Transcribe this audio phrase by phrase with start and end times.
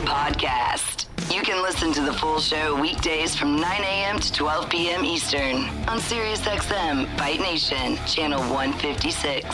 [0.00, 1.06] Podcast.
[1.32, 4.18] You can listen to the full show weekdays from 9 a.m.
[4.18, 5.04] to 12 p.m.
[5.04, 5.56] Eastern
[5.88, 9.44] on SiriusXM Fight Nation, channel 156.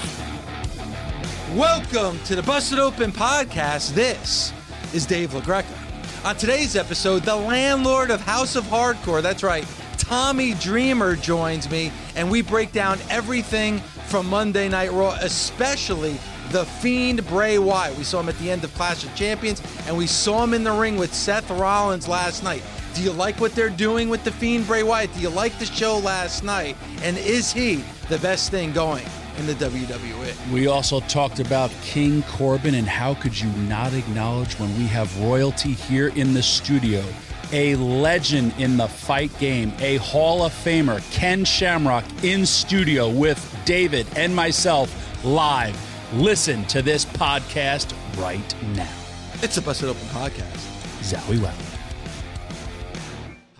[1.54, 3.94] Welcome to the Busted Open podcast.
[3.94, 4.52] This
[4.94, 6.24] is Dave LaGreca.
[6.24, 9.66] On today's episode, the landlord of House of Hardcore, that's right,
[9.98, 16.18] Tommy Dreamer joins me, and we break down everything from Monday Night Raw, especially
[16.50, 17.96] the Fiend Bray Wyatt.
[17.96, 20.64] We saw him at the end of Clash of Champions, and we saw him in
[20.64, 22.62] the ring with Seth Rollins last night.
[22.94, 25.12] Do you like what they're doing with the Fiend Bray Wyatt?
[25.12, 26.76] Do you like the show last night?
[27.02, 29.04] And is he the best thing going
[29.36, 30.50] in the WWE?
[30.50, 35.14] We also talked about King Corbin and how could you not acknowledge when we have
[35.20, 37.04] royalty here in the studio?
[37.52, 43.56] A legend in the fight game, a Hall of Famer, Ken Shamrock, in studio with
[43.66, 44.90] David and myself
[45.22, 45.76] live
[46.12, 48.94] Listen to this podcast right now.
[49.42, 50.56] It's a Busted Open podcast.
[51.02, 51.52] Zowie wow.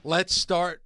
[0.05, 0.81] Let's start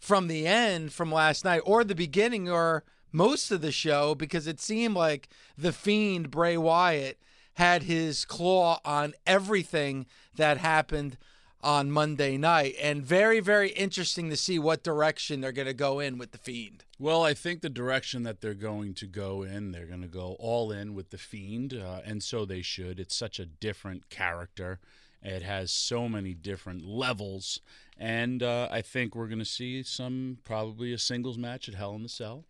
[0.00, 4.48] from the end from last night or the beginning or most of the show because
[4.48, 7.20] it seemed like the fiend Bray Wyatt
[7.54, 11.16] had his claw on everything that happened
[11.62, 12.74] on Monday night.
[12.82, 16.38] And very, very interesting to see what direction they're going to go in with The
[16.38, 16.83] Fiend.
[17.04, 20.36] Well, I think the direction that they're going to go in, they're going to go
[20.38, 22.98] all in with The Fiend, uh, and so they should.
[22.98, 24.80] It's such a different character.
[25.22, 27.60] It has so many different levels,
[27.98, 31.94] and uh, I think we're going to see some probably a singles match at Hell
[31.94, 32.46] in the Cell.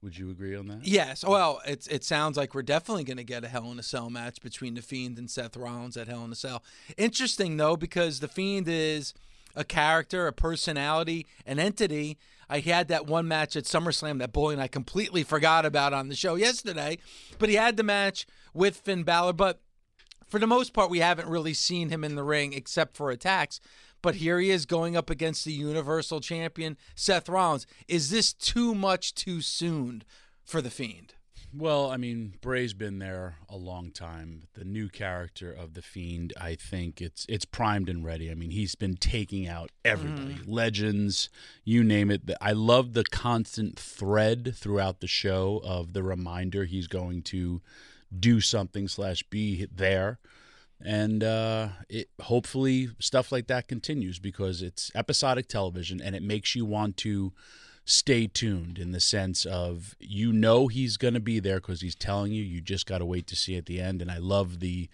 [0.00, 0.86] Would you agree on that?
[0.86, 1.22] Yes.
[1.22, 4.08] Well, it's it sounds like we're definitely going to get a Hell in a Cell
[4.08, 6.64] match between the Fiend and Seth Rollins at Hell in a Cell.
[6.96, 9.12] Interesting though, because the Fiend is
[9.54, 12.16] a character, a personality, an entity.
[12.48, 16.08] I had that one match at SummerSlam that Bully and I completely forgot about on
[16.08, 16.98] the show yesterday,
[17.38, 19.34] but he had the match with Finn Balor.
[19.34, 19.60] But
[20.26, 23.60] for the most part, we haven't really seen him in the ring except for attacks.
[24.02, 27.66] But here he is going up against the Universal Champion, Seth Rollins.
[27.88, 30.02] Is this too much too soon
[30.44, 31.14] for The Fiend?
[31.56, 34.44] Well, I mean, Bray's been there a long time.
[34.54, 38.30] The new character of the Fiend, I think it's it's primed and ready.
[38.30, 40.44] I mean, he's been taking out everybody, mm.
[40.46, 41.28] legends,
[41.64, 42.22] you name it.
[42.40, 47.62] I love the constant thread throughout the show of the reminder he's going to
[48.18, 50.18] do something slash be there
[50.84, 56.54] and uh, it hopefully stuff like that continues because it's episodic television and it makes
[56.54, 57.32] you want to
[57.84, 61.94] stay tuned in the sense of you know he's going to be there because he's
[61.94, 64.60] telling you you just got to wait to see at the end and i love
[64.60, 64.88] the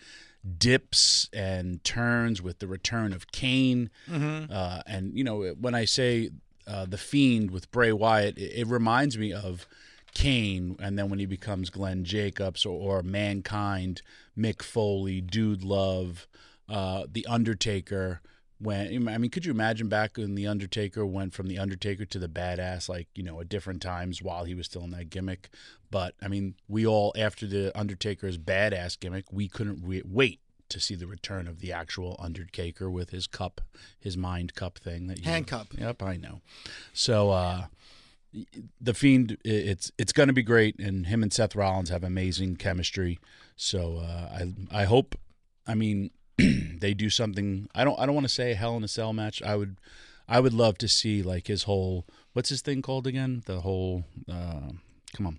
[0.59, 4.51] dips and turns with the return of kane mm-hmm.
[4.53, 6.31] uh, and you know when i say
[6.67, 9.67] uh, the fiend with bray wyatt it, it reminds me of
[10.13, 14.03] Kane, and then when he becomes Glenn Jacobs or, or Mankind,
[14.37, 16.27] Mick Foley, Dude Love,
[16.69, 18.21] uh, The Undertaker.
[18.61, 22.19] When I mean, could you imagine back when the Undertaker went from the Undertaker to
[22.19, 25.49] the Badass, like you know, at different times while he was still in that gimmick?
[25.91, 30.79] But I mean, we all after the Undertaker's Badass gimmick, we couldn't re- wait to
[30.79, 33.61] see the return of the actual Undertaker with his cup,
[33.99, 35.69] his mind cup thing that you, hand cup.
[35.77, 36.41] Yep, I know.
[36.93, 37.67] So uh,
[38.81, 42.57] the Fiend, it's it's going to be great, and him and Seth Rollins have amazing
[42.57, 43.19] chemistry.
[43.57, 44.29] So uh,
[44.71, 45.17] I I hope,
[45.67, 46.11] I mean,
[46.81, 47.69] they do something.
[47.75, 49.43] I don't I don't want to say a Hell in a Cell match.
[49.43, 49.77] I would
[50.29, 53.43] I would love to see like his whole what's his thing called again?
[53.47, 54.71] The whole uh,
[55.15, 55.39] come on.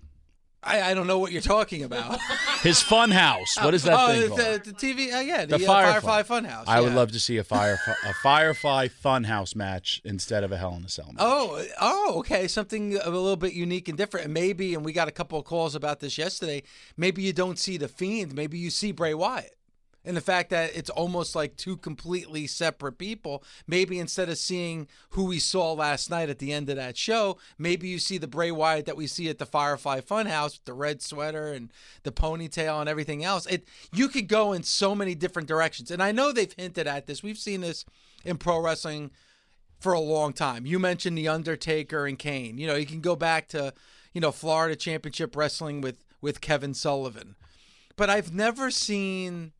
[0.64, 2.20] I, I don't know what you're talking about.
[2.62, 3.56] His fun house.
[3.60, 4.64] What is that oh, thing the, called?
[4.64, 5.72] The, TV, uh, yeah, the, the Firefly.
[5.72, 6.68] uh, Firefly Fun House.
[6.68, 6.80] I yeah.
[6.82, 10.84] would love to see a Firefly, a Firefly Funhouse match instead of a Hell in
[10.84, 11.16] a Cell match.
[11.18, 14.26] Oh, oh, okay, something a little bit unique and different.
[14.26, 16.62] And maybe, and we got a couple of calls about this yesterday.
[16.96, 18.32] Maybe you don't see the Fiend.
[18.32, 19.56] Maybe you see Bray Wyatt
[20.04, 23.42] and the fact that it's almost like two completely separate people.
[23.66, 27.38] Maybe instead of seeing who we saw last night at the end of that show,
[27.58, 30.72] maybe you see the Bray Wyatt that we see at the Firefly Funhouse with the
[30.72, 31.70] red sweater and
[32.02, 33.46] the ponytail and everything else.
[33.46, 37.06] It you could go in so many different directions, and I know they've hinted at
[37.06, 37.22] this.
[37.22, 37.84] We've seen this
[38.24, 39.10] in pro wrestling
[39.78, 40.66] for a long time.
[40.66, 42.58] You mentioned the Undertaker and Kane.
[42.58, 43.72] You know, you can go back to
[44.12, 47.36] you know Florida Championship Wrestling with with Kevin Sullivan,
[47.96, 49.52] but I've never seen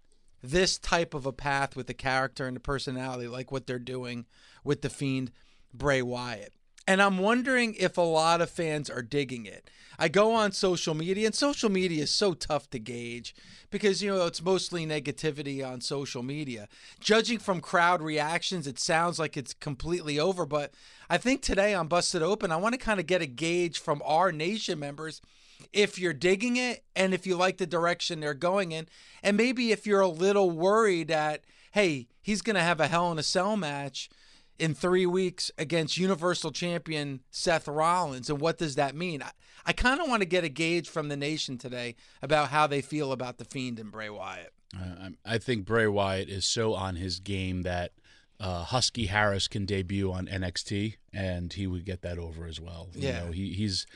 [0.42, 4.26] this type of a path with the character and the personality, like what they're doing
[4.64, 5.30] with the Fiend
[5.72, 6.52] Bray Wyatt.
[6.86, 9.70] And I'm wondering if a lot of fans are digging it.
[9.98, 13.36] I go on social media, and social media is so tough to gauge
[13.70, 16.66] because, you know, it's mostly negativity on social media.
[16.98, 20.44] Judging from crowd reactions, it sounds like it's completely over.
[20.44, 20.74] But
[21.08, 24.02] I think today on Busted Open, I want to kind of get a gauge from
[24.04, 25.20] our nation members
[25.72, 28.88] if you're digging it and if you like the direction they're going in.
[29.22, 31.42] And maybe if you're a little worried that,
[31.72, 34.08] hey, he's going to have a Hell in a Cell match
[34.58, 38.28] in three weeks against Universal Champion Seth Rollins.
[38.30, 39.22] And what does that mean?
[39.22, 39.30] I,
[39.66, 42.80] I kind of want to get a gauge from the nation today about how they
[42.80, 44.52] feel about The Fiend and Bray Wyatt.
[44.78, 47.92] Uh, I think Bray Wyatt is so on his game that
[48.40, 52.88] uh, Husky Harris can debut on NXT and he would get that over as well.
[52.94, 53.24] You Yeah.
[53.24, 53.86] know, he, he's.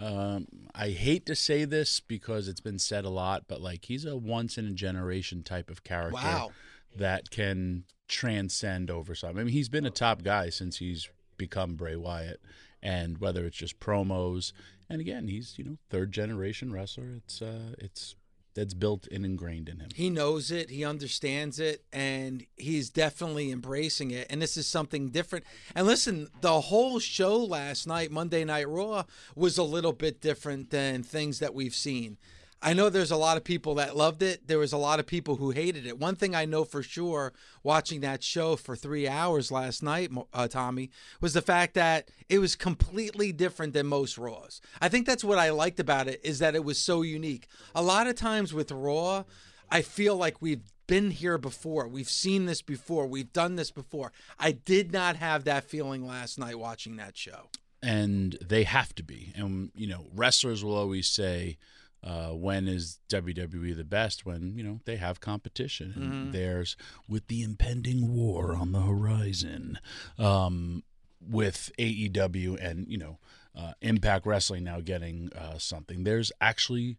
[0.00, 4.04] Um, I hate to say this because it's been said a lot, but like he's
[4.04, 6.50] a once in a generation type of character Wow.
[6.96, 9.38] that can transcend over something.
[9.40, 12.40] I mean, he's been a top guy since he's become Bray Wyatt,
[12.82, 14.52] and whether it's just promos,
[14.88, 17.12] and again, he's you know third generation wrestler.
[17.16, 18.14] It's uh, it's
[18.58, 19.88] that's built and ingrained in him.
[19.94, 24.26] He knows it, he understands it, and he's definitely embracing it.
[24.30, 25.44] And this is something different.
[25.76, 29.04] And listen, the whole show last night, Monday Night Raw,
[29.36, 32.18] was a little bit different than things that we've seen.
[32.60, 34.48] I know there's a lot of people that loved it.
[34.48, 35.98] There was a lot of people who hated it.
[35.98, 37.32] One thing I know for sure,
[37.62, 40.90] watching that show for three hours last night, uh, Tommy,
[41.20, 44.60] was the fact that it was completely different than most Raws.
[44.80, 47.46] I think that's what I liked about it is that it was so unique.
[47.76, 49.22] A lot of times with Raw,
[49.70, 51.86] I feel like we've been here before.
[51.86, 53.06] We've seen this before.
[53.06, 54.10] We've done this before.
[54.38, 57.50] I did not have that feeling last night watching that show.
[57.82, 59.32] and they have to be.
[59.36, 61.58] And you know, wrestlers will always say,
[62.02, 65.92] uh, "When is WWE the best?" When you know they have competition.
[65.96, 66.76] And There's
[67.08, 69.78] with the impending war on the horizon,
[70.18, 70.82] um,
[71.20, 73.18] with AEW and you know
[73.56, 76.04] uh, Impact Wrestling now getting uh, something.
[76.04, 76.96] There's actually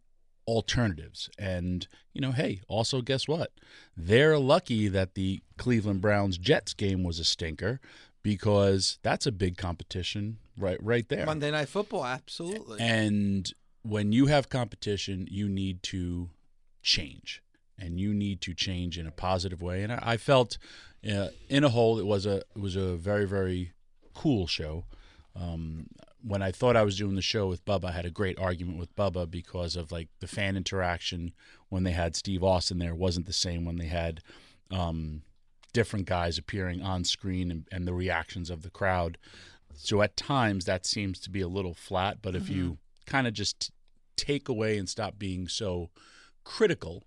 [0.47, 3.51] alternatives and you know hey also guess what
[3.95, 7.79] they're lucky that the cleveland browns jets game was a stinker
[8.23, 12.79] because that's a big competition right right there Monday Night Football, absolutely.
[12.79, 13.53] and
[13.83, 16.29] when you have competition you need to
[16.81, 17.41] change.
[17.81, 19.83] And you need to change in a positive way.
[19.83, 20.57] And i, I felt
[21.09, 23.71] uh, in a whole it was a it was a very very
[24.13, 24.85] cool show.
[25.35, 25.87] Um,
[26.21, 28.77] when I thought I was doing the show with Bubba, I had a great argument
[28.77, 31.31] with Bubba because of like the fan interaction
[31.69, 34.21] when they had Steve Austin there wasn't the same when they had
[34.69, 35.21] um,
[35.71, 39.17] different guys appearing on screen and, and the reactions of the crowd.
[39.75, 42.77] So at times that seems to be a little flat, but if you
[43.09, 43.71] kind of just
[44.15, 45.89] take away and stop being so
[46.43, 47.03] critical,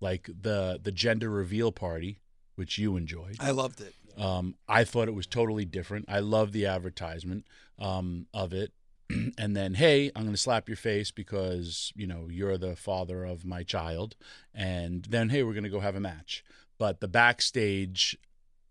[0.00, 2.20] like the the gender reveal party,
[2.56, 3.94] which you enjoyed, I loved it.
[4.20, 6.06] um, I thought it was totally different.
[6.08, 7.44] I love the advertisement
[7.78, 8.72] um, of it.
[9.38, 13.24] and then, hey, I'm going to slap your face because, you know, you're the father
[13.24, 14.16] of my child.
[14.54, 16.44] And then, hey, we're going to go have a match.
[16.78, 18.18] But the backstage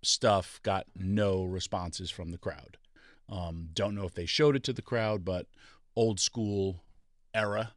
[0.04, 2.78] stuff got no responses from the crowd.
[3.30, 5.48] Um, don't know if they showed it to the crowd, but
[5.98, 6.84] old school
[7.34, 7.74] era,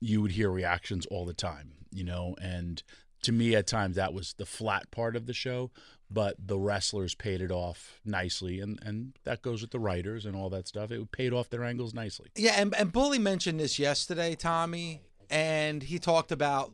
[0.00, 2.82] you would hear reactions all the time, you know, and
[3.22, 5.70] to me at times that was the flat part of the show
[6.10, 10.36] but the wrestlers paid it off nicely and and that goes with the writers and
[10.36, 13.78] all that stuff it paid off their angles nicely Yeah, and, and Bully mentioned this
[13.78, 15.00] yesterday, Tommy,
[15.30, 16.72] and he talked about,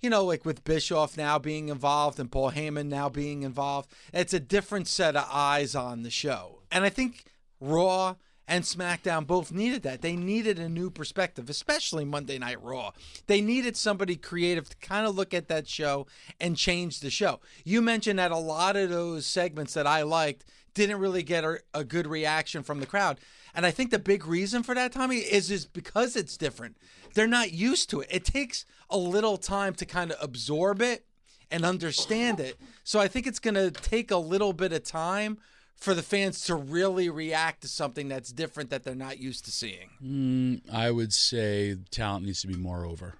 [0.00, 3.90] you know, like with Bischoff now being involved and Paul Heyman now being involved.
[4.12, 6.62] It's a different set of eyes on the show.
[6.70, 7.24] And I think
[7.60, 8.14] Raw
[8.48, 10.02] and SmackDown both needed that.
[10.02, 12.92] They needed a new perspective, especially Monday Night Raw.
[13.26, 16.06] They needed somebody creative to kind of look at that show
[16.40, 17.40] and change the show.
[17.64, 21.58] You mentioned that a lot of those segments that I liked didn't really get a,
[21.74, 23.18] a good reaction from the crowd.
[23.54, 26.76] And I think the big reason for that, Tommy, is is because it's different.
[27.14, 28.08] They're not used to it.
[28.10, 31.06] It takes a little time to kind of absorb it
[31.50, 32.60] and understand it.
[32.84, 35.38] So I think it's going to take a little bit of time
[35.76, 39.50] for the fans to really react to something that's different that they're not used to
[39.50, 39.90] seeing.
[40.02, 43.14] mm, i would say talent needs to be more over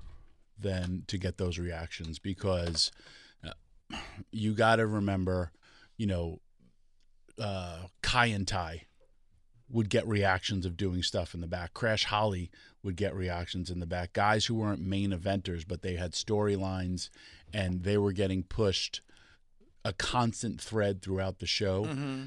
[0.58, 2.90] than to get those reactions because
[3.46, 3.96] uh,
[4.30, 5.52] you got to remember,
[5.96, 6.40] you know,
[7.38, 8.82] uh, Kai En Tai
[9.68, 11.74] would get reactions of doing stuff in the back.
[11.74, 12.50] Crash Holly
[12.82, 14.12] would get reactions in the back.
[14.12, 17.10] Guys who weren't main eventers, but they had storylines
[17.52, 19.00] and they were getting pushed
[19.84, 21.84] a constant thread throughout the show.
[21.84, 22.24] Mm-hmm.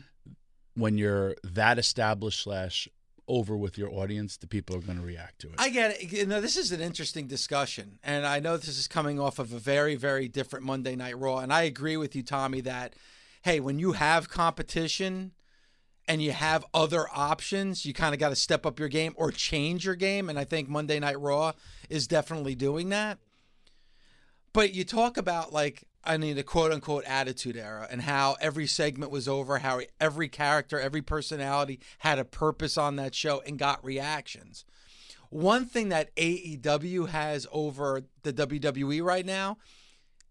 [0.80, 2.88] When you're that established slash
[3.28, 5.56] over with your audience, the people are going to react to it.
[5.60, 6.12] I get it.
[6.12, 9.54] You know, this is an interesting discussion, and I know this is coming off of
[9.54, 11.40] a very, very different Monday Night Raw.
[11.40, 12.96] And I agree with you, Tommy, that
[13.42, 15.32] hey, when you have competition
[16.08, 19.32] and you have other options, you kind of got to step up your game or
[19.32, 20.30] change your game.
[20.30, 21.54] And I think Monday Night Raw
[21.90, 23.20] is definitely doing that.
[24.54, 28.68] But you talk about like I mean the quote unquote attitude era and how every
[28.68, 33.60] segment was over, how every character, every personality had a purpose on that show and
[33.60, 34.66] got reactions.
[35.30, 39.58] One thing that AEW has over the WWE right now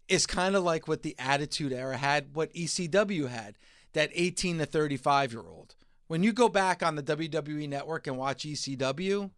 [0.09, 3.55] is kind of like what the attitude era had, what ECW had,
[3.93, 5.75] that 18 to 35 year old.
[6.07, 9.29] When you go back on the WWE network and watch ECW,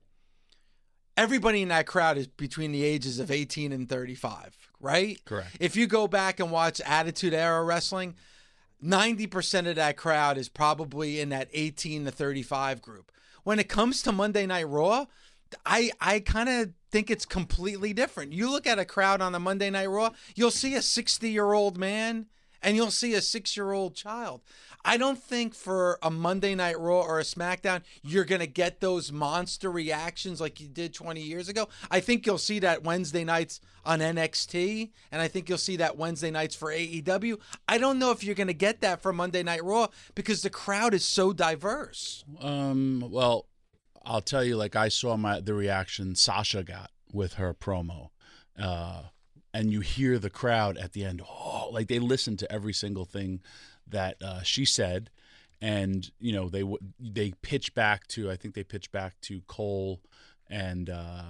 [1.17, 5.19] everybody in that crowd is between the ages of 18 and 35, right?
[5.25, 5.57] Correct.
[5.59, 8.15] If you go back and watch Attitude Era Wrestling,
[8.83, 13.11] 90% of that crowd is probably in that 18 to 35 group.
[13.43, 15.05] When it comes to Monday Night Raw,
[15.65, 18.33] I I kind of think it's completely different.
[18.33, 22.27] You look at a crowd on a Monday Night Raw, you'll see a 60-year-old man
[22.61, 24.41] and you'll see a 6-year-old child.
[24.83, 28.79] I don't think for a Monday Night Raw or a SmackDown, you're going to get
[28.79, 31.69] those monster reactions like you did 20 years ago.
[31.89, 35.97] I think you'll see that Wednesday nights on NXT, and I think you'll see that
[35.97, 37.39] Wednesday nights for AEW.
[37.67, 40.50] I don't know if you're going to get that for Monday Night Raw because the
[40.50, 42.23] crowd is so diverse.
[42.39, 43.47] Um, well,
[44.05, 48.09] I'll tell you, like I saw my the reaction Sasha got with her promo,
[48.59, 49.03] uh,
[49.53, 51.21] and you hear the crowd at the end.
[51.27, 53.41] Oh, like they listen to every single thing
[53.91, 55.10] that uh, she said,
[55.62, 56.63] and you know they
[57.00, 60.01] they pitch back to I think they pitch back to Cole
[60.50, 61.24] and uh,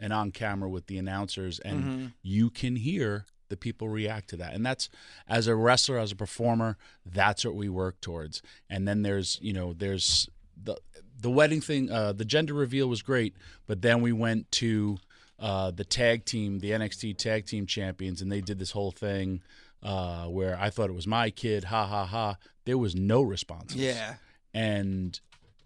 [0.00, 2.06] and on camera with the announcers, and Mm-hmm.
[2.22, 4.88] you can hear the people react to that, and that's
[5.28, 8.42] as a wrestler, as a performer, that's what we work towards.
[8.68, 10.28] And then there's you know there's
[10.60, 10.76] the
[11.18, 13.36] the wedding thing, uh, the gender reveal was great,
[13.66, 14.98] but then we went to
[15.38, 19.42] uh, the tag team, the NXT tag team champions, and they did this whole thing
[19.82, 22.36] uh, where I thought it was my kid, ha ha ha.
[22.64, 23.76] There was no responses.
[23.76, 24.14] Yeah.
[24.54, 25.18] and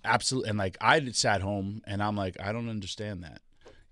[0.04, 3.40] absolutely, and like I sat home and I'm like, I don't understand that.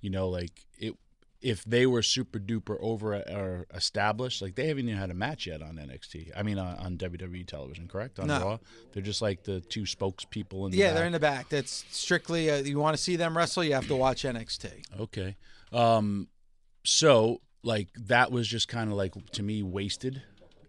[0.01, 0.95] You know, like it.
[1.41, 5.47] If they were super duper over or established, like they haven't even had a match
[5.47, 6.33] yet on NXT.
[6.37, 8.19] I mean, on, on WWE television, correct?
[8.19, 8.41] On No.
[8.41, 8.59] Raw,
[8.93, 10.95] they're just like the two spokespeople in the Yeah, back.
[10.97, 11.49] they're in the back.
[11.49, 14.83] That's strictly, uh, you want to see them wrestle, you have to watch NXT.
[14.99, 15.37] Okay.
[15.73, 16.27] Um
[16.85, 20.23] so like that was just kind of like to me wasted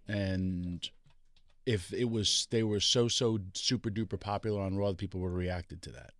[0.08, 0.89] and
[1.65, 5.29] if it was they were so so super duper popular on Raw, the people would
[5.29, 6.13] have reacted to that.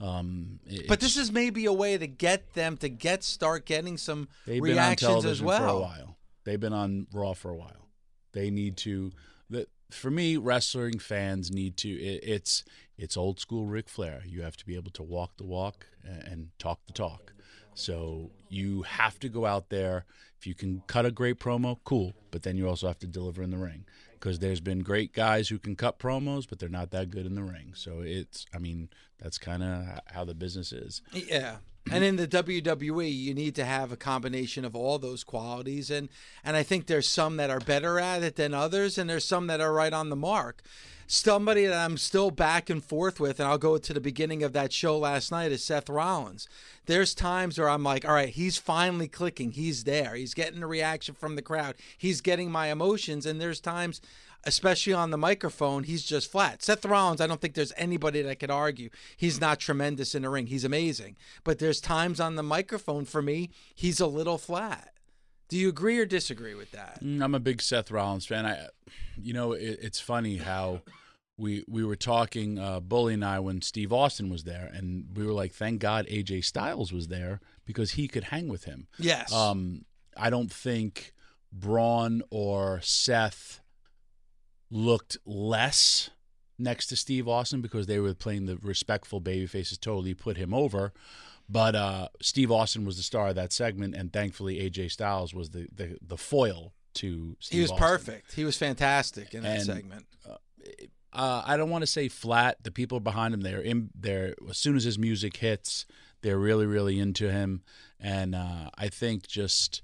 [0.00, 4.28] Um But this is maybe a way to get them to get start getting some
[4.46, 5.58] they've been on reactions television as well.
[5.58, 6.18] for a while.
[6.44, 7.88] They've been on Raw for a while.
[8.32, 9.12] They need to
[9.50, 12.64] the for me wrestling fans need to it, it's
[12.96, 14.22] it's old school Ric Flair.
[14.24, 17.31] You have to be able to walk the walk and, and talk the talk.
[17.74, 20.04] So you have to go out there.
[20.38, 22.14] If you can cut a great promo, cool.
[22.30, 25.48] But then you also have to deliver in the ring because there's been great guys
[25.48, 27.72] who can cut promos, but they're not that good in the ring.
[27.74, 28.88] So it's, I mean,
[29.18, 31.02] that's kind of how the business is.
[31.12, 31.56] Yeah.
[31.90, 36.08] And in the WWE, you need to have a combination of all those qualities, and
[36.44, 39.46] and I think there's some that are better at it than others, and there's some
[39.48, 40.62] that are right on the mark.
[41.08, 44.54] Somebody that I'm still back and forth with, and I'll go to the beginning of
[44.54, 46.48] that show last night is Seth Rollins.
[46.86, 50.66] There's times where I'm like, all right, he's finally clicking, he's there, he's getting a
[50.66, 54.00] reaction from the crowd, he's getting my emotions, and there's times
[54.44, 56.62] especially on the microphone, he's just flat.
[56.62, 60.28] Seth Rollins, I don't think there's anybody that could argue he's not tremendous in the
[60.28, 60.46] ring.
[60.46, 61.16] He's amazing.
[61.44, 64.92] But there's times on the microphone for me, he's a little flat.
[65.48, 67.02] Do you agree or disagree with that?
[67.02, 68.46] Mm, I'm a big Seth Rollins fan.
[68.46, 68.68] I,
[69.20, 70.80] you know, it, it's funny how
[71.36, 75.26] we we were talking, uh, Bully and I, when Steve Austin was there, and we
[75.26, 78.86] were like, thank God AJ Styles was there because he could hang with him.
[78.98, 79.32] Yes.
[79.32, 79.84] Um,
[80.16, 81.12] I don't think
[81.52, 83.60] Braun or Seth
[84.72, 86.10] looked less
[86.58, 90.54] next to Steve Austin because they were playing the respectful baby faces, totally put him
[90.54, 90.92] over.
[91.48, 95.50] But uh, Steve Austin was the star of that segment, and thankfully AJ Styles was
[95.50, 97.86] the the, the foil to Steve he was Austin.
[97.86, 98.34] perfect.
[98.34, 100.06] He was fantastic in that And- segment.
[101.14, 102.56] Uh, I don't want to say flat.
[102.62, 104.34] The people behind him, they're in there.
[104.48, 105.84] As soon as his music hits,
[106.22, 107.62] They're really, really into him,
[108.00, 109.82] and uh, I think just.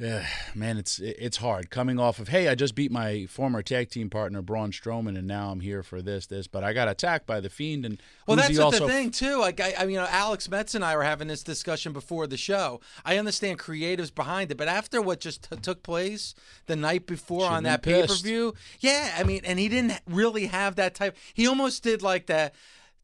[0.00, 0.24] Yeah,
[0.54, 4.08] man, it's it's hard coming off of hey, I just beat my former tag team
[4.08, 6.46] partner Braun Strowman, and now I'm here for this, this.
[6.46, 9.40] But I got attacked by the Fiend, and Well, who's that's what the thing too.
[9.40, 12.28] Like I, I mean, you know, Alex Metz and I were having this discussion before
[12.28, 12.80] the show.
[13.04, 16.36] I understand creatives behind it, but after what just t- took place
[16.66, 20.00] the night before Should've on that pay per view, yeah, I mean, and he didn't
[20.06, 21.16] really have that type.
[21.34, 22.54] He almost did like that.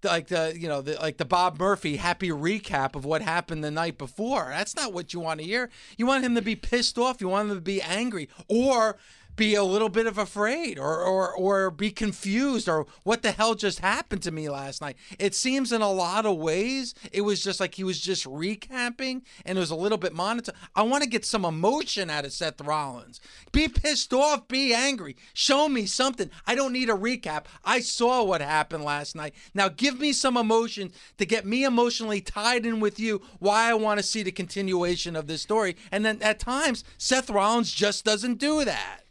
[0.05, 3.71] Like the you know the like the Bob Murphy happy recap of what happened the
[3.71, 4.47] night before.
[4.51, 5.71] That's not what you want to hear.
[5.97, 7.21] You want him to be pissed off.
[7.21, 8.97] You want him to be angry or
[9.37, 13.55] be a little bit of afraid or, or or be confused or what the hell
[13.55, 14.97] just happened to me last night.
[15.19, 19.23] It seems in a lot of ways it was just like he was just recapping
[19.45, 20.55] and it was a little bit monotone.
[20.75, 23.21] I want to get some emotion out of Seth Rollins.
[23.53, 25.17] Be pissed off, be angry.
[25.33, 26.31] Show me something.
[26.47, 27.47] I don't need a recap.
[27.65, 29.35] I saw what happened last night.
[29.55, 33.75] Now give me some emotion to get me emotionally tied in with you why I
[33.75, 35.77] want to see the continuation of this story.
[35.91, 39.04] And then at times Seth Rollins just doesn't do that.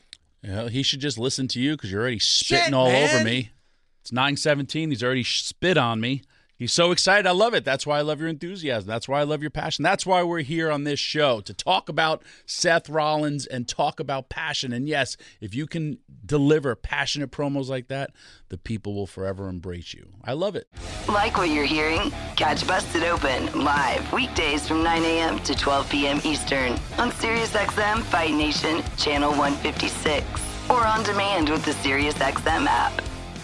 [0.44, 3.16] Yeah, he should just listen to you because you're already spitting all man.
[3.16, 3.52] over me.
[4.02, 4.90] It's 917.
[4.90, 6.24] He's already spit on me.
[6.64, 7.28] He's so excited.
[7.28, 7.66] I love it.
[7.66, 8.88] That's why I love your enthusiasm.
[8.88, 9.84] That's why I love your passion.
[9.84, 14.30] That's why we're here on this show to talk about Seth Rollins and talk about
[14.30, 14.72] passion.
[14.72, 18.12] And yes, if you can deliver passionate promos like that,
[18.48, 20.08] the people will forever embrace you.
[20.24, 20.70] I love it.
[21.10, 22.12] Like what you're hearing?
[22.38, 25.40] Catch Busted Open live weekdays from 9 a.m.
[25.40, 26.22] to 12 p.m.
[26.24, 30.26] Eastern on SiriusXM Fight Nation Channel 156
[30.70, 33.02] or on demand with the SiriusXM app.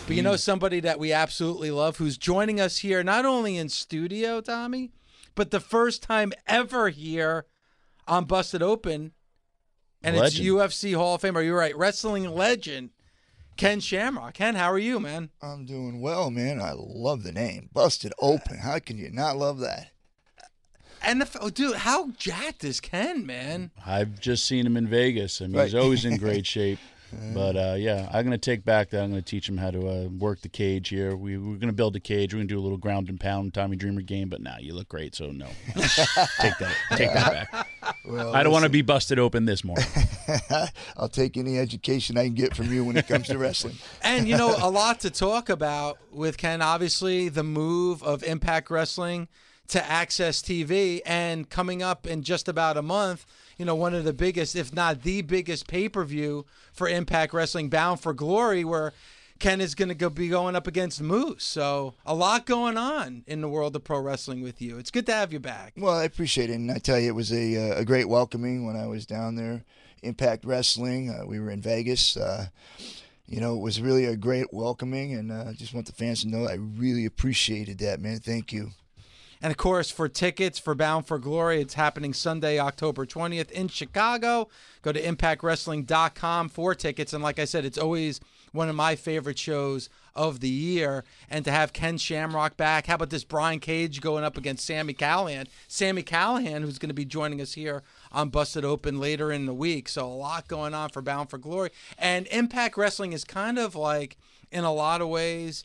[0.09, 3.69] But you know somebody that we absolutely love who's joining us here not only in
[3.69, 4.89] studio, Tommy,
[5.35, 7.45] but the first time ever here
[8.07, 9.11] on Busted Open.
[10.01, 10.47] And Legend.
[10.47, 11.35] it's UFC Hall of Famer.
[11.35, 12.89] Are You're right, wrestling legend
[13.55, 14.33] Ken Shamrock.
[14.33, 15.29] Ken, how are you, man?
[15.43, 16.59] I'm doing well, man.
[16.59, 17.69] I love the name.
[17.71, 18.57] Busted Open.
[18.57, 19.91] How can you not love that?
[21.03, 23.69] And the, oh, dude, how jacked is Ken, man?
[23.85, 25.39] I've just seen him in Vegas.
[25.39, 25.83] I mean, he's Right.
[25.83, 26.79] always in great shape.
[27.33, 29.03] But uh, yeah, I'm going to take back that.
[29.03, 31.15] I'm going to teach him how to uh, work the cage here.
[31.15, 32.33] We, we're going to build a cage.
[32.33, 34.29] We're going to do a little ground and pound Tommy Dreamer game.
[34.29, 35.47] But now you look great, so no.
[35.75, 36.75] take that.
[36.91, 37.67] Take that back.
[38.05, 39.85] Well, I don't want to be busted open this morning.
[40.97, 43.75] I'll take any education I can get from you when it comes to wrestling.
[44.01, 46.61] And you know, a lot to talk about with Ken.
[46.61, 49.27] Obviously, the move of Impact Wrestling
[49.67, 53.25] to AXS TV, and coming up in just about a month,
[53.59, 57.33] you know, one of the biggest, if not the biggest, pay per view for Impact
[57.33, 58.93] Wrestling, Bound for Glory, where
[59.37, 61.43] Ken is going to go, be going up against Moose.
[61.43, 64.77] So a lot going on in the world of pro wrestling with you.
[64.77, 65.74] It's good to have you back.
[65.77, 68.65] Well, I appreciate it, and I tell you, it was a uh, a great welcoming
[68.65, 69.65] when I was down there.
[70.01, 71.09] Impact Wrestling.
[71.09, 72.15] Uh, we were in Vegas.
[72.15, 72.48] Uh,
[73.27, 76.22] you know, it was really a great welcoming, and uh, I just want the fans
[76.22, 78.19] to know I really appreciated that, man.
[78.19, 78.72] Thank you.
[79.41, 83.69] And of course, for tickets for Bound for Glory, it's happening Sunday, October 20th in
[83.69, 84.49] Chicago.
[84.81, 87.13] Go to impactwrestling.com for tickets.
[87.13, 88.19] And like I said, it's always
[88.51, 91.05] one of my favorite shows of the year.
[91.29, 94.93] And to have Ken Shamrock back, how about this Brian Cage going up against Sami
[94.93, 95.47] Callihan?
[95.69, 99.53] Sami Callihan, who's going to be joining us here on Busted Open later in the
[99.53, 99.87] week.
[99.87, 101.69] So a lot going on for Bound for Glory.
[101.97, 104.17] And Impact Wrestling is kind of like,
[104.51, 105.63] in a lot of ways,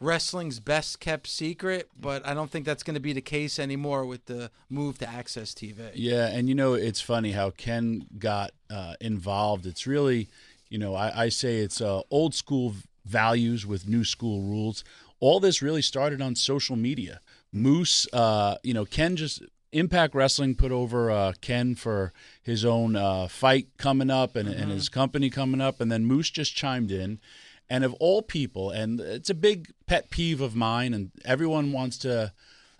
[0.00, 4.06] wrestling's best kept secret, but I don't think that's going to be the case anymore
[4.06, 5.90] with the move to AXS TV.
[5.94, 9.66] Yeah, and you know it's funny how Ken got uh, involved.
[9.66, 10.28] It's really,
[10.68, 14.82] you know, I, I say it's uh, old school values with new school rules.
[15.20, 17.20] All this really started on social media.
[17.52, 22.96] Moose, uh, you know, Ken just Impact Wrestling put over uh, Ken for his own
[22.96, 26.90] uh, fight coming up and, and his company coming up, and then Moose just chimed
[26.90, 27.20] in.
[27.70, 31.96] And of all people, and it's a big pet peeve of mine, and everyone wants
[31.98, 32.32] to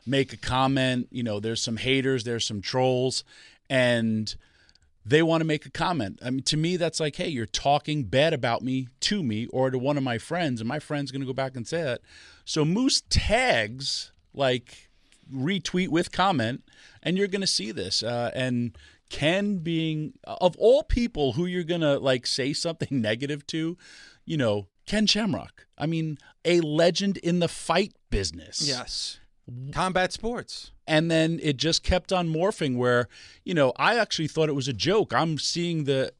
[0.04, 1.08] make a comment.
[1.10, 3.22] You know, there's some haters, there's some trolls,
[3.70, 4.34] and
[5.06, 6.18] they want to make a comment.
[6.24, 9.70] I mean, to me, that's like, hey, you're talking bad about me to me or
[9.70, 12.00] to one of my friends, and my friend's going to go back and say that.
[12.44, 14.90] So Moose tags, like,
[15.32, 16.64] retweet with comment,
[17.02, 18.02] and you're going to see this.
[18.02, 18.76] Uh, and
[19.08, 23.78] Ken being, of all people who you're going to, like, say something negative to,
[24.26, 25.66] you know, Ken Shamrock.
[25.78, 28.66] I mean, a legend in the fight business.
[28.66, 29.20] Yes.
[29.72, 30.72] Combat sports.
[30.86, 33.08] And then it just kept on morphing where,
[33.44, 35.12] you know, I actually thought it was a joke.
[35.12, 36.12] I'm seeing the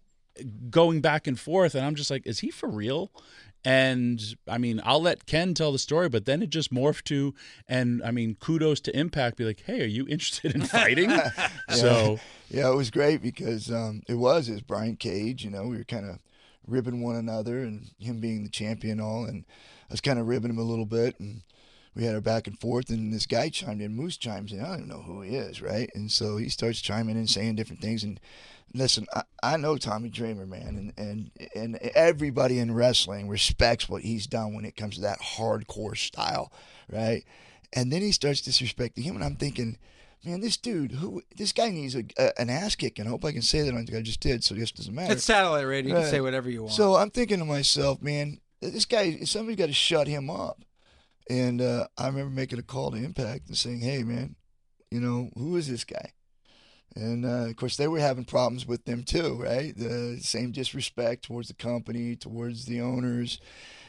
[0.70, 3.10] going back and forth and I'm just like, is he for real?
[3.64, 7.34] And I mean, I'll let Ken tell the story, but then it just morphed to,
[7.68, 11.10] and I mean, kudos to Impact, be like, hey, are you interested in fighting?
[11.70, 12.18] So,
[12.48, 15.44] Yeah, it was great because um, it was it was Brian Cage.
[15.44, 16.18] You know, we were kind of
[16.66, 19.44] ribbing one another, and him being the champion, all, and
[19.88, 21.42] I was kind of ribbing him a little bit, and
[21.94, 23.96] we had our back and forth, and this guy chimed in.
[23.96, 24.60] Moose chimes in.
[24.60, 25.90] I don't know who he is, right?
[25.94, 28.04] And so he starts chiming in, saying different things.
[28.04, 28.20] And
[28.72, 34.02] listen, I, I know Tommy Dreamer, man, and, and and everybody in wrestling respects what
[34.02, 36.52] he's done when it comes to that hardcore style,
[36.90, 37.24] right?
[37.72, 39.78] And then he starts disrespecting him, and I'm thinking,
[40.24, 43.06] man, this dude, who this guy needs a, a, an ass kicking.
[43.06, 43.72] I hope I can say that.
[43.74, 45.12] I think I just did, so this doesn't matter.
[45.14, 45.90] It's satellite radio.
[45.90, 46.02] You Right.
[46.02, 46.74] can say whatever you want.
[46.74, 50.62] So I'm thinking to myself, man, this guy, somebody's got to shut him up.
[51.28, 54.34] And uh, I remember making a call to Impact and saying, hey, man,
[54.90, 56.12] you know, who is this guy?
[56.96, 59.72] And uh, of course, they were having problems with them too, right?
[59.76, 63.38] The same disrespect towards the company, towards the owners.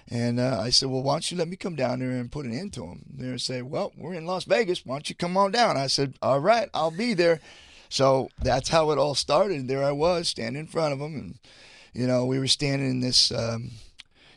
[0.09, 2.45] And uh, I said, well, why don't you let me come down there and put
[2.45, 3.05] an end to them?
[3.13, 4.85] They say, well, we're in Las Vegas.
[4.85, 5.77] Why don't you come on down?
[5.77, 7.39] I said, all right, I'll be there.
[7.89, 9.67] So that's how it all started.
[9.67, 11.15] There I was standing in front of them.
[11.15, 11.39] And,
[11.93, 13.71] you know, we were standing in this, um,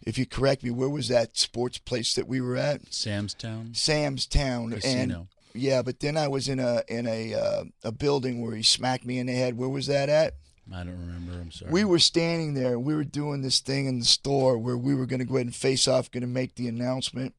[0.06, 2.92] if you correct me, where was that sports place that we were at?
[2.92, 4.72] Sam's Town Sam's Town.
[4.72, 5.28] And Casino.
[5.54, 9.06] yeah, but then I was in a in a uh, a building where he smacked
[9.06, 9.56] me in the head.
[9.56, 10.34] Where was that at?
[10.72, 11.32] I don't remember.
[11.32, 11.70] I'm sorry.
[11.70, 12.78] We were standing there.
[12.78, 15.46] We were doing this thing in the store where we were going to go ahead
[15.46, 17.34] and face off, going to make the announcement.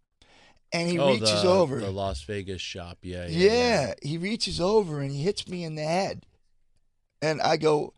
[0.71, 1.79] And he oh, reaches the, over.
[1.79, 2.99] the Las Vegas shop.
[3.01, 3.49] Yeah, yeah.
[3.49, 6.25] yeah, he reaches over and he hits me in the head.
[7.21, 7.93] And I go,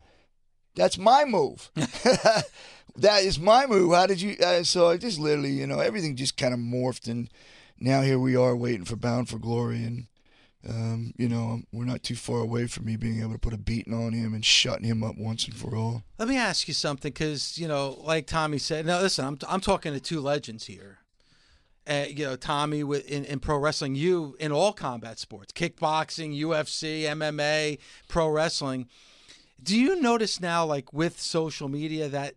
[0.75, 1.71] that's my move.
[1.75, 3.93] that is my move.
[3.93, 4.37] How did you?
[4.43, 7.09] Uh, so I just literally, you know, everything just kind of morphed.
[7.09, 7.29] And
[7.79, 9.83] now here we are waiting for Bound for Glory.
[9.83, 10.07] And,
[10.67, 13.57] um, you know, we're not too far away from me being able to put a
[13.57, 16.03] beating on him and shutting him up once and for all.
[16.17, 18.85] Let me ask you something, because you know, like Tommy said.
[18.85, 20.99] Now, listen, I'm I'm talking to two legends here.
[21.87, 26.37] Uh, you know, Tommy with in, in pro wrestling, you in all combat sports, kickboxing,
[26.37, 28.87] UFC, MMA, pro wrestling.
[29.63, 32.35] Do you notice now, like with social media, that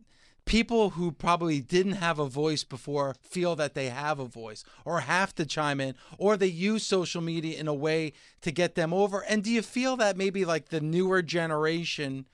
[0.51, 4.99] people who probably didn't have a voice before feel that they have a voice or
[4.99, 8.93] have to chime in or they use social media in a way to get them
[8.93, 12.27] over and do you feel that maybe like the newer generation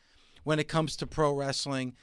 [0.45, 1.95] when it comes to pro wrestling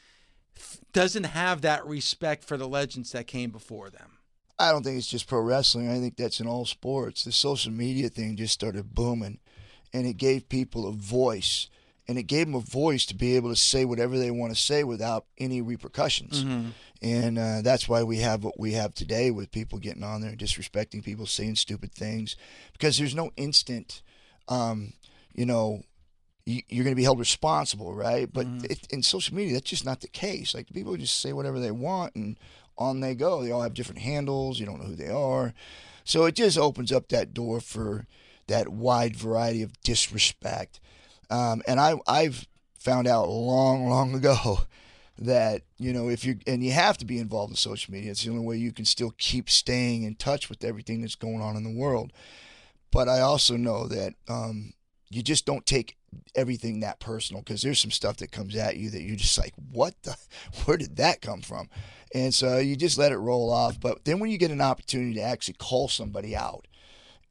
[0.92, 4.20] doesn't have that respect for the legends that came before them
[4.60, 5.90] I don't think it's just pro wrestling.
[5.90, 7.24] I think that's in all sports.
[7.24, 9.40] The social media thing just started booming,
[9.92, 11.70] and it gave people a voice,
[12.08, 14.60] and it gave them a voice to be able to say whatever they want to
[14.60, 16.44] say without any repercussions.
[17.02, 20.32] And uh, that's why we have what we have today with people getting on there
[20.36, 22.36] disrespecting people, saying stupid things,
[22.74, 24.02] because there's no instant,
[24.48, 24.94] um,
[25.34, 25.84] you know,
[26.46, 28.32] you- you're going to be held responsible, right?
[28.32, 30.54] But it, in social media, that's just not the case.
[30.54, 32.38] Like people just say whatever they want and
[32.78, 33.44] on they go.
[33.44, 34.60] They all have different handles.
[34.60, 35.54] You don't know who they are.
[36.04, 38.08] So it just opens up that door for
[38.48, 40.80] that wide variety of disrespect.
[41.34, 44.60] Um, and I, I've found out long, long ago
[45.20, 48.12] that you know if you and you have to be involved in social media.
[48.12, 51.42] It's the only way you can still keep staying in touch with everything that's going
[51.42, 52.14] on in the world.
[52.92, 54.74] But I also know that um,
[55.10, 55.98] you just don't take
[56.36, 59.54] everything that personal because there's some stuff that comes at you that you're just like,
[59.72, 60.16] what the,
[60.66, 61.70] where did that come from?
[62.14, 63.80] And so you just let it roll off.
[63.80, 66.68] But then when you get an opportunity to actually call somebody out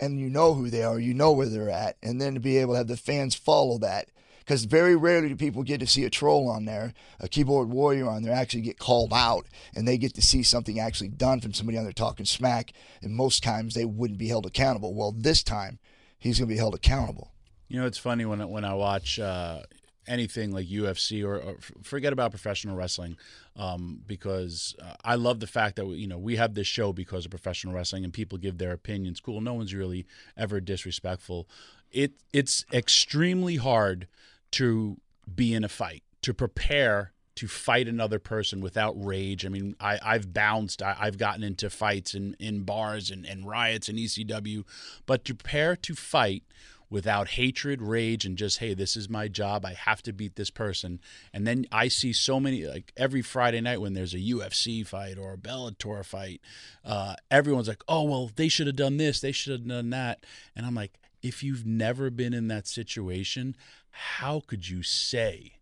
[0.03, 2.59] and you know who they are, you know where they're at, and then to be
[2.59, 4.09] able to have the fans follow that.
[4.41, 8.09] Because very rarely do people get to see a troll on there, a keyboard warrior
[8.09, 11.55] on there actually get called out, and they get to see something actually done from
[11.55, 12.73] somebody on there talking smack.
[13.01, 14.93] And most times they wouldn't be held accountable.
[14.93, 15.79] Well, this time
[16.19, 17.31] he's going to be held accountable.
[17.69, 19.61] You know, it's funny when when I watch uh,
[20.07, 23.17] anything like UFC or, or forget about professional wrestling,
[23.57, 26.93] um, because uh, I love the fact that we, you know we have this show
[26.93, 29.21] because of professional wrestling and people give their opinions.
[29.21, 31.49] Cool, no one's really ever disrespectful.
[31.91, 34.09] It it's extremely hard
[34.53, 34.99] to
[35.35, 39.47] be in a fight to prepare to fight another person without rage.
[39.47, 43.47] I mean, I, I've bounced, I, I've gotten into fights in, in bars and, and
[43.47, 44.65] riots and ECW,
[45.07, 46.45] but to prepare to fight
[46.93, 49.65] without hatred, rage, and just, hey, this is my job.
[49.65, 51.01] I have to beat this person.
[51.33, 55.17] And then I see so many, like every Friday night when there's a UFC fight
[55.17, 56.43] or a Bellator fight,
[56.85, 60.27] uh, everyone's like, oh, well, they should have done this, they should have done that.
[60.55, 63.57] And I'm like, if you've never been in that situation,
[63.95, 65.53] how could you say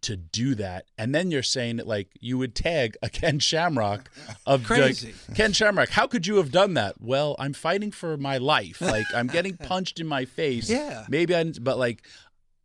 [0.00, 0.86] to do that?
[0.96, 4.10] And then you're saying that like you would tag a Ken Shamrock
[4.46, 5.14] of like, Crazy.
[5.34, 5.90] Ken Shamrock.
[5.90, 7.00] How could you have done that?
[7.00, 8.80] Well, I'm fighting for my life.
[8.80, 10.70] Like I'm getting punched in my face.
[10.70, 11.04] Yeah.
[11.08, 12.06] Maybe I, but like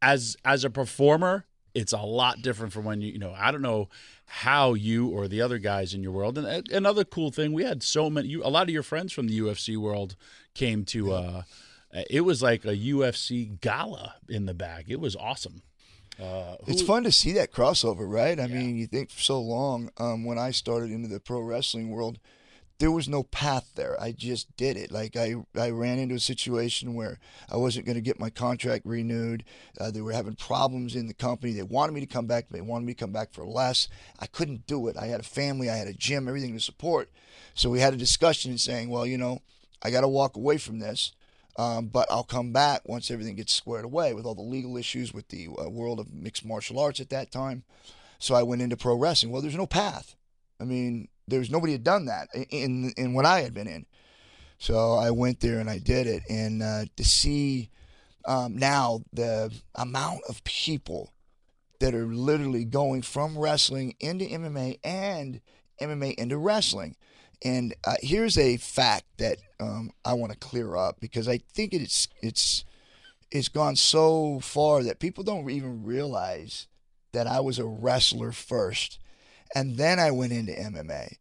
[0.02, 3.64] as as a performer, it's a lot different from when you you know I don't
[3.64, 3.90] know
[4.26, 6.38] how you or the other guys in your world.
[6.38, 8.28] And another cool thing, we had so many.
[8.28, 10.16] You, a lot of your friends from the UFC world
[10.54, 11.14] came to.
[11.14, 11.42] uh
[12.10, 14.86] It was like a UFC gala in the back.
[14.88, 15.62] It was awesome.
[16.20, 18.40] Uh, who- It's fun to see that crossover, right?
[18.40, 21.90] I mean, you think for so long um, when I started into the pro wrestling
[21.90, 22.20] world,
[22.78, 24.00] there was no path there.
[24.02, 24.92] I just did it.
[24.92, 28.86] Like I, I ran into a situation where I wasn't going to get my contract
[28.86, 29.44] renewed.
[29.80, 31.52] Uh, they were having problems in the company.
[31.54, 32.48] They wanted me to come back.
[32.50, 33.90] They wanted me to come back for less.
[34.20, 34.96] I couldn't do it.
[34.96, 35.70] I had a family.
[35.70, 37.10] I had a gym, everything to support.
[37.54, 39.42] So we had a discussion saying, well, you know,
[39.82, 41.12] I got to walk away from this.
[41.60, 45.14] Um, but I'll come back once everything gets squared away with all the legal issues
[45.14, 47.64] with the uh, world of mixed martial arts at that time.
[48.18, 49.34] So I went into pro wrestling.
[49.34, 50.16] Well, there's no path.
[50.62, 53.86] I mean, there's nobody had done that in in what I had been in.
[54.58, 57.70] So I went there and I did it, and uh, to see
[58.24, 61.12] um, now the amount of people
[61.82, 65.42] that are literally going from wrestling into MMA and
[65.82, 66.96] MMA into wrestling.
[67.44, 71.74] And uh, here's a fact that um, I want to clear up because I think
[71.74, 72.66] it's it's
[73.32, 76.68] it's gone so far that people don't even realize
[77.14, 79.00] that I was a wrestler first
[79.56, 81.16] and then I went into MMA.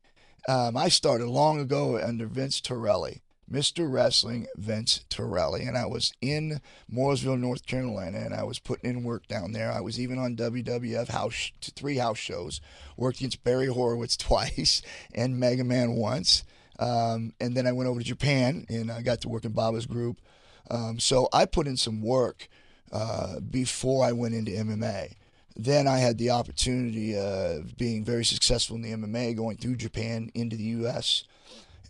[0.48, 3.90] Um, I started long ago under Vince Torelli, Mr.
[3.90, 6.60] Wrestling Vince Torelli, and I was in
[6.92, 9.72] Mooresville, North Carolina, and I was putting in work down there.
[9.72, 12.60] I was even on WWF house three house shows,
[12.96, 14.82] worked against Barry Horowitz twice
[15.14, 16.44] and Mega Man once,
[16.78, 19.86] um, and then I went over to Japan and I got to work in Baba's
[19.86, 20.20] group.
[20.70, 22.48] Um, so I put in some work
[22.92, 25.14] uh, before I went into MMA
[25.58, 30.30] then I had the opportunity of being very successful in the MMA, going through Japan
[30.32, 31.24] into the U.S.,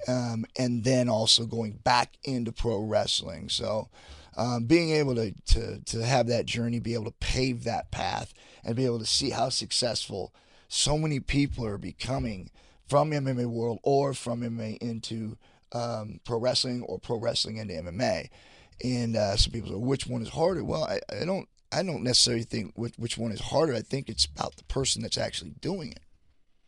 [0.06, 3.48] um, and then also going back into pro wrestling.
[3.48, 3.88] So,
[4.36, 8.32] um, being able to, to to have that journey, be able to pave that path,
[8.64, 10.32] and be able to see how successful
[10.68, 12.50] so many people are becoming
[12.86, 15.36] from MMA world or from MMA into
[15.72, 18.28] um, pro wrestling or pro wrestling into MMA.
[18.84, 20.62] And uh, some people say, which one is harder?
[20.62, 23.74] Well, I, I don't I don't necessarily think which, which one is harder.
[23.74, 26.00] I think it's about the person that's actually doing it.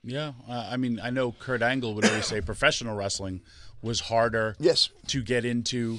[0.02, 3.42] Yeah, uh, I mean, I know Kurt Angle would always say professional wrestling
[3.82, 4.90] was harder yes.
[5.08, 5.98] to get into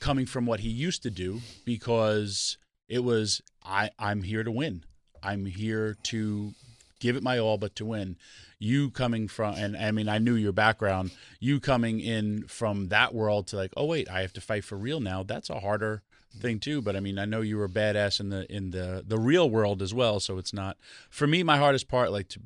[0.00, 4.84] coming from what he used to do because it was I I'm here to win.
[5.22, 6.52] I'm here to
[7.00, 8.16] give it my all but to win.
[8.58, 13.14] You coming from and I mean I knew your background, you coming in from that
[13.14, 16.02] world to like, "Oh wait, I have to fight for real now." That's a harder
[16.36, 16.80] thing too.
[16.80, 19.82] But I mean, I know you were badass in the in the the real world
[19.82, 20.20] as well.
[20.20, 20.76] So it's not
[21.10, 21.42] for me.
[21.42, 22.40] My hardest part, like, to,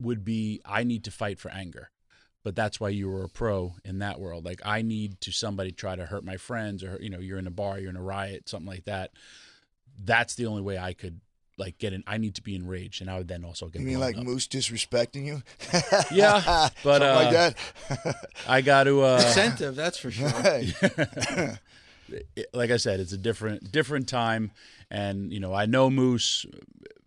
[0.00, 1.90] would be I need to fight for anger.
[2.42, 4.44] But that's why you were a pro in that world.
[4.44, 7.46] Like I need to somebody try to hurt my friends, or you know, you're in
[7.46, 9.12] a bar, you're in a riot, something like that.
[10.02, 11.20] That's the only way I could
[11.56, 12.04] like get in.
[12.06, 13.80] I need to be enraged, and I would then also get.
[13.80, 14.24] You mean like up.
[14.24, 15.42] Moose disrespecting you?
[16.12, 18.16] yeah, but uh, like that.
[18.48, 19.76] I got to uh, incentive.
[19.76, 20.28] That's for sure.
[22.52, 24.50] like I said, it's a different different time,
[24.90, 26.46] and you know I know Moose.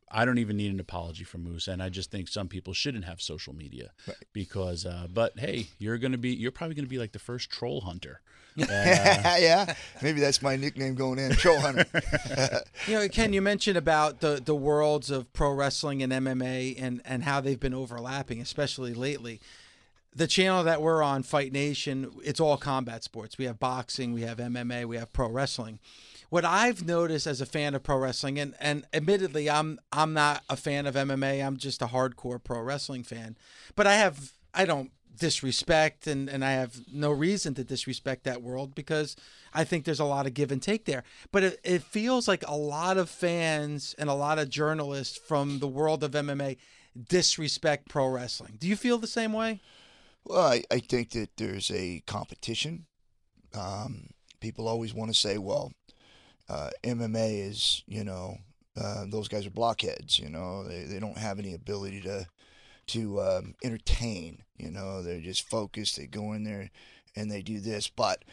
[0.09, 3.05] I don't even need an apology from Moose, and I just think some people shouldn't
[3.05, 4.17] have social media right.
[4.33, 4.85] because.
[4.85, 8.21] Uh, but hey, you're gonna be you're probably gonna be like the first troll hunter.
[8.59, 11.85] Uh, yeah, maybe that's my nickname going in, troll hunter.
[12.87, 16.99] you know, Ken, you mentioned about the the worlds of pro wrestling and MMA and
[17.05, 19.39] and how they've been overlapping, especially lately
[20.17, 23.37] the channel that we're on, Fight Nation, it's all combat sports.
[23.37, 25.79] We have boxing, we have MMA, we have pro wrestling.
[26.29, 30.43] What I've noticed as a fan of pro wrestling, and, and admittedly, I'm I'm not
[30.49, 31.45] a fan of MMA.
[31.45, 33.37] I'm just a hardcore pro wrestling fan.
[33.75, 38.41] But I have I don't disrespect and, and I have no reason to disrespect that
[38.41, 39.15] world because
[39.53, 41.03] I think there's a lot of give and take there.
[41.31, 45.59] But it, it feels like a lot of fans and a lot of journalists from
[45.59, 46.57] the world of MMA
[47.07, 48.57] disrespect pro wrestling.
[48.59, 49.59] Do you feel the same way?
[50.25, 52.85] Well, I, I think that there's a competition.
[53.57, 54.09] Um,
[54.39, 55.71] people always want to say, well,
[56.49, 58.38] uh, MMA is, you know,
[58.79, 60.19] uh, those guys are blockheads.
[60.19, 62.27] You know, they, they don't have any ability to
[62.88, 64.43] to um, entertain.
[64.57, 65.97] You know, they're just focused.
[65.97, 66.69] They go in there
[67.15, 67.88] and they do this.
[67.89, 68.23] But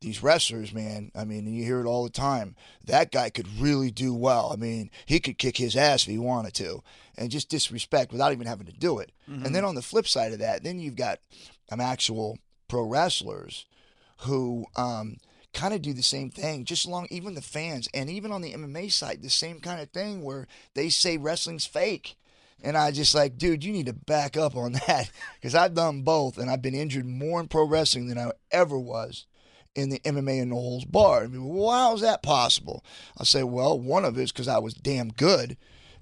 [0.00, 2.54] these wrestlers, man, I mean, you hear it all the time.
[2.84, 4.50] That guy could really do well.
[4.52, 6.82] I mean, he could kick his ass if he wanted to,
[7.16, 9.12] and just disrespect without even having to do it.
[9.28, 9.46] Mm-hmm.
[9.46, 11.20] And then on the flip side of that, then you've got
[11.72, 13.66] um, actual pro wrestlers
[14.20, 15.16] who um,
[15.56, 18.52] kind of do the same thing, just along even the fans, and even on the
[18.52, 22.14] MMA side, the same kind of thing where they say wrestling's fake.
[22.62, 26.02] And I just like, dude, you need to back up on that because I've done
[26.02, 29.26] both, and I've been injured more in pro wrestling than I ever was
[29.74, 31.24] in the MMA and no holds bar.
[31.24, 32.84] I mean, well, how is that possible?
[33.18, 35.56] I say, well, one of it is because I was damn good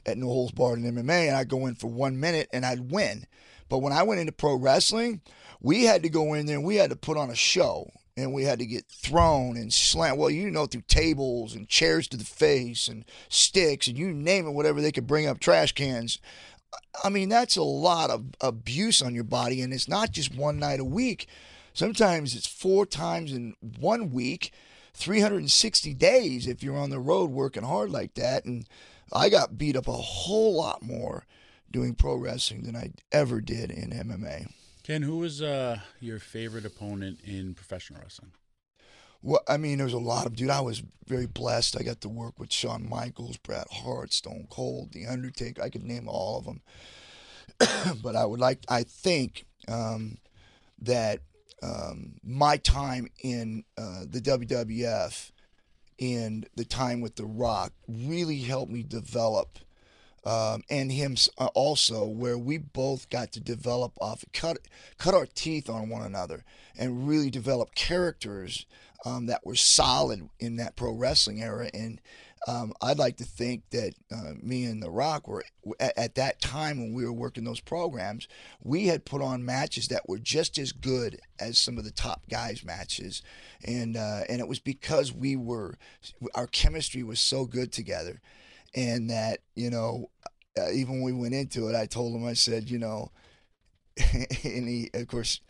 [0.05, 2.91] at no holds barred in MMA, and I'd go in for one minute and I'd
[2.91, 3.27] win.
[3.69, 5.23] But when I went into pro wrestling,
[5.61, 7.91] we had to go in there and we had to put on a show.
[8.17, 10.19] And we had to get thrown and slammed.
[10.19, 14.47] Well, you know, through tables and chairs to the face and sticks and you name
[14.47, 16.21] it, whatever they could bring up, trash cans
[17.03, 20.59] I mean, that's a lot of abuse on your body, and it's not just one
[20.59, 21.27] night a week.
[21.73, 24.53] Sometimes it's four times in one week,
[24.95, 28.45] 360 days if you're on the road working hard like that.
[28.45, 28.67] And
[29.13, 31.27] I got beat up a whole lot more
[31.71, 34.49] doing pro wrestling than I ever did in MMA.
[34.85, 38.33] Ken, who was uh, your favorite opponent in professional wrestling?
[39.23, 40.51] Well, I mean, there's a lot of dude.
[40.51, 41.81] I was very blessed.
[41.81, 45.63] I got to work with Shawn Michaels, Bret Hart, Stone Cold, The Undertaker.
[45.63, 46.61] I could name all of them.
[48.03, 48.63] but I would like.
[48.69, 50.19] I think um,
[50.83, 51.21] that
[51.63, 55.31] um, my time in uh, the WWF
[55.99, 59.59] and the time with The Rock really helped me develop.
[60.27, 64.59] Um, and him uh, also, where we both got to develop off, cut,
[64.97, 66.45] cut our teeth on one another,
[66.79, 68.65] and really develop characters
[69.05, 71.69] um, that were solid in that pro wrestling era.
[71.75, 72.01] And
[72.47, 75.45] um, I'd like to think that uh, me and The Rock were
[75.81, 78.29] at, at, that time when we were working those programs,
[78.63, 82.29] we had put on matches that were just as good as some of the top
[82.29, 83.23] guys' matches,
[83.65, 85.79] and uh, and it was because we were
[86.35, 88.21] our chemistry was so good together,
[88.75, 90.11] and that you know
[90.59, 93.11] uh, even when we went into it, I told him I said you know,
[93.99, 95.41] and he of course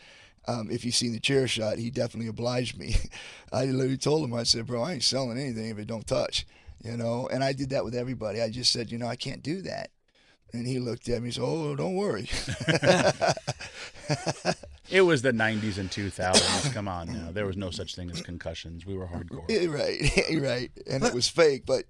[0.47, 2.95] um, if you've seen the chair shot, he definitely obliged me.
[3.51, 6.45] I literally told him, I said, bro, I ain't selling anything if it don't touch,
[6.83, 7.27] you know.
[7.31, 8.41] And I did that with everybody.
[8.41, 9.89] I just said, you know, I can't do that.
[10.53, 12.29] And he looked at me and said, oh, don't worry.
[14.89, 16.73] it was the 90s and 2000s.
[16.73, 17.31] Come on now.
[17.31, 18.85] There was no such thing as concussions.
[18.85, 19.49] We were hardcore.
[19.49, 20.71] Right, right.
[20.89, 21.83] And it was fake, but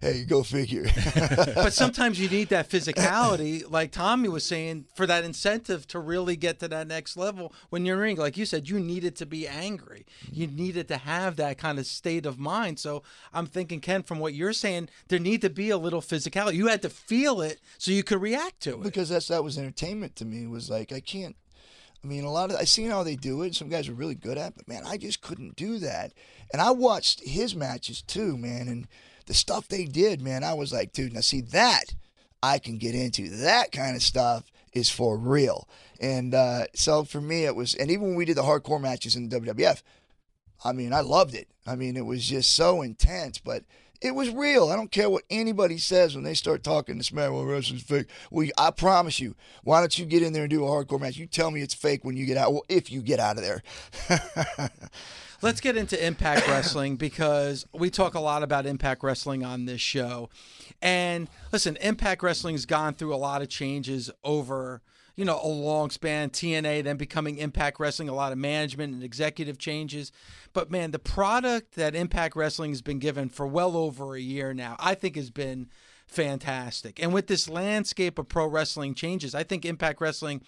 [0.00, 0.84] hey, go figure.
[1.54, 6.36] but sometimes you need that physicality, like Tommy was saying, for that incentive to really
[6.36, 8.16] get to that next level when you're in.
[8.16, 10.06] Like you said, you needed to be angry.
[10.30, 12.78] You needed to have that kind of state of mind.
[12.78, 16.54] So I'm thinking, Ken, from what you're saying, there need to be a little physicality.
[16.54, 18.82] You had to feel it so you could react to it.
[18.82, 20.44] Because that's that was entertainment to me.
[20.44, 21.36] It was like I can't
[22.02, 23.54] I mean, a lot of I seen how they do it.
[23.54, 26.12] Some guys are really good at, it, but man, I just couldn't do that.
[26.52, 28.68] And I watched his matches too, man.
[28.68, 28.88] And
[29.30, 31.94] the stuff they did, man, I was like, dude, now see that
[32.42, 33.28] I can get into.
[33.28, 35.68] That kind of stuff is for real.
[36.00, 39.14] And uh, so for me, it was, and even when we did the hardcore matches
[39.14, 39.82] in the WWF,
[40.64, 41.46] I mean, I loved it.
[41.64, 43.62] I mean, it was just so intense, but
[44.00, 44.68] it was real.
[44.68, 48.08] I don't care what anybody says when they start talking this man, well, wrestling's fake.
[48.32, 51.18] Well, I promise you, why don't you get in there and do a hardcore match?
[51.18, 52.52] You tell me it's fake when you get out.
[52.52, 53.62] Well, if you get out of there.
[55.42, 59.80] Let's get into Impact Wrestling because we talk a lot about Impact Wrestling on this
[59.80, 60.28] show.
[60.82, 64.82] And listen, Impact Wrestling's gone through a lot of changes over,
[65.16, 66.28] you know, a long span.
[66.28, 70.12] TNA then becoming Impact Wrestling, a lot of management and executive changes.
[70.52, 74.52] But man, the product that Impact Wrestling has been given for well over a year
[74.52, 75.70] now, I think has been
[76.06, 77.02] fantastic.
[77.02, 80.42] And with this landscape of pro wrestling changes, I think Impact Wrestling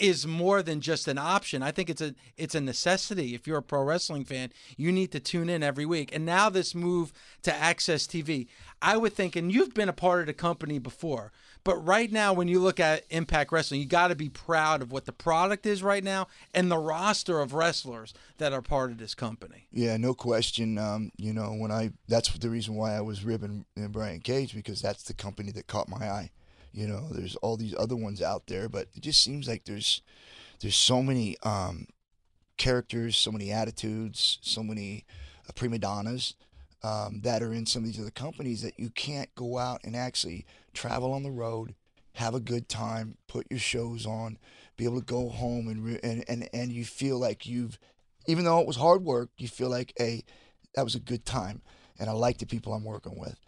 [0.00, 1.62] is more than just an option.
[1.62, 3.34] I think it's a it's a necessity.
[3.34, 6.14] If you're a pro wrestling fan, you need to tune in every week.
[6.14, 8.46] And now this move to AXS TV,
[8.80, 11.32] I would think, and you've been a part of the company before,
[11.64, 14.90] but right now when you look at Impact Wrestling, you got to be proud of
[14.90, 18.98] what the product is right now and the roster of wrestlers that are part of
[18.98, 19.66] this company.
[19.70, 20.78] Yeah, no question.
[20.78, 24.80] Um, you know, when I that's the reason why I was ribbing Brian Cage because
[24.80, 26.30] that's the company that caught my eye.
[26.72, 30.02] You know, there's all these other ones out there, but it just seems like there's
[30.60, 31.86] there's so many um,
[32.56, 35.04] characters, so many attitudes, so many
[35.48, 36.34] uh, prima donnas
[36.82, 39.96] um, that are in some of these other companies that you can't go out and
[39.96, 41.74] actually travel on the road,
[42.14, 44.38] have a good time, put your shows on,
[44.76, 47.78] be able to go home and re- and, and and you feel like you've,
[48.26, 50.22] even though it was hard work, you feel like a
[50.74, 51.62] that was a good time,
[51.98, 53.38] and I like the people I'm working with.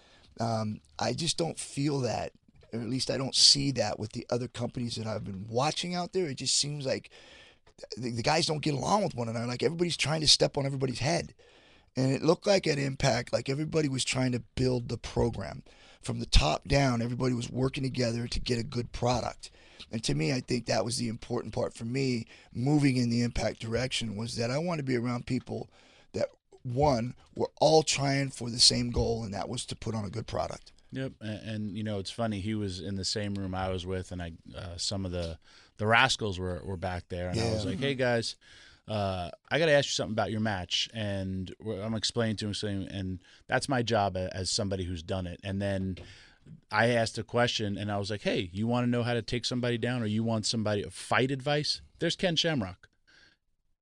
[0.41, 2.33] Um, I just don't feel that
[2.73, 5.95] or at least I don't see that with the other companies that I've been watching
[5.95, 6.27] out there.
[6.27, 7.11] It just seems like
[7.97, 9.47] the, the guys don't get along with one another.
[9.47, 11.35] Like everybody's trying to step on everybody's head.
[11.97, 15.63] And it looked like at Impact, like everybody was trying to build the program.
[16.03, 19.51] From the top down, everybody was working together to get a good product.
[19.93, 23.23] And to me, I think that was the important part for me moving in the
[23.23, 25.71] Impact direction was that I want to be around people
[26.15, 26.29] that,
[26.63, 30.11] one, were all trying for the same goal, and that was to put on a
[30.11, 30.73] good product.
[30.93, 32.41] Yep, and, and, you know it's funny.
[32.41, 35.39] He was in the same room I was with, and I uh, some of the
[35.79, 37.47] the rascals were were back there, and yeah.
[37.47, 38.37] I was like, "Hey guys,
[38.87, 42.55] uh, I got to ask you something about your match." And I'm explaining to him,
[42.55, 45.41] saying, and that's my job as somebody who's done it.
[45.43, 45.97] And then
[46.71, 49.23] I asked a question, and I was like, "Hey, you want to know how to
[49.23, 52.91] take somebody down, or you want somebody fight advice?" There's Ken Shamrock,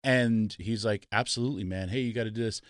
[0.04, 1.88] and he's like, "Absolutely, man.
[1.88, 2.62] Hey, you got to do this."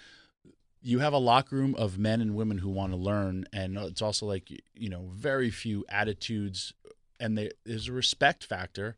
[0.83, 4.03] You have a locker room of men and women who want to learn and it's
[4.03, 6.73] also like you know very few attitudes
[7.19, 8.97] and they, there's a respect factor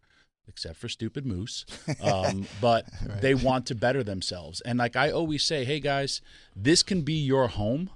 [0.48, 1.64] except for stupid moose
[2.02, 2.86] um, but
[3.20, 4.60] they want to better themselves.
[4.62, 6.20] And like i always say hey guys
[6.54, 7.90] this can be your home.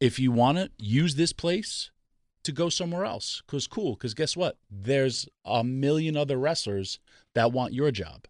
[0.00, 1.90] If you want to use this place
[2.44, 4.56] to go somewhere else because cool because guess what?
[4.70, 6.98] There's a million other wrestlers
[7.34, 8.26] that want your job.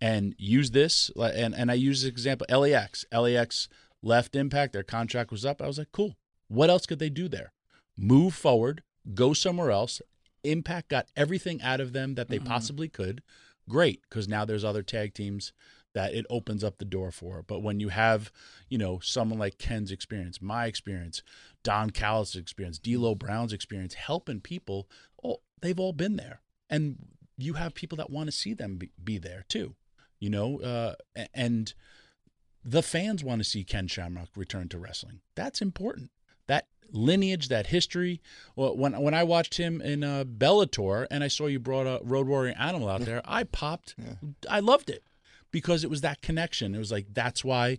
[0.00, 3.68] And use this and, and i use this example LAX LAX
[4.02, 6.16] left impact their contract was up i was like cool.
[6.48, 7.52] What else could they do there?
[7.96, 8.82] Move forward
[9.14, 10.00] go somewhere else.
[10.44, 13.22] Impact got everything out of them that they possibly could.
[13.68, 15.52] Great because now there's other tag teams
[15.94, 17.42] that it opens up the door for.
[17.42, 18.30] But when you have,
[18.68, 21.22] you know, someone like Ken's experience, my experience,
[21.62, 24.88] Don Callis' experience, D'Lo Brown's experience, helping people,
[25.24, 26.40] oh, they've all been there,
[26.70, 26.96] and
[27.36, 29.74] you have people that want to see them be, be there too,
[30.20, 30.94] you know, uh,
[31.34, 31.74] and
[32.68, 35.20] the fans want to see Ken Shamrock return to wrestling.
[35.34, 36.10] That's important.
[36.48, 38.20] That lineage, that history.
[38.54, 42.26] When when I watched him in uh, Bellator and I saw you brought a Road
[42.26, 43.94] Warrior Animal out there, I popped.
[44.50, 45.02] I loved it
[45.50, 46.74] because it was that connection.
[46.74, 47.78] It was like that's why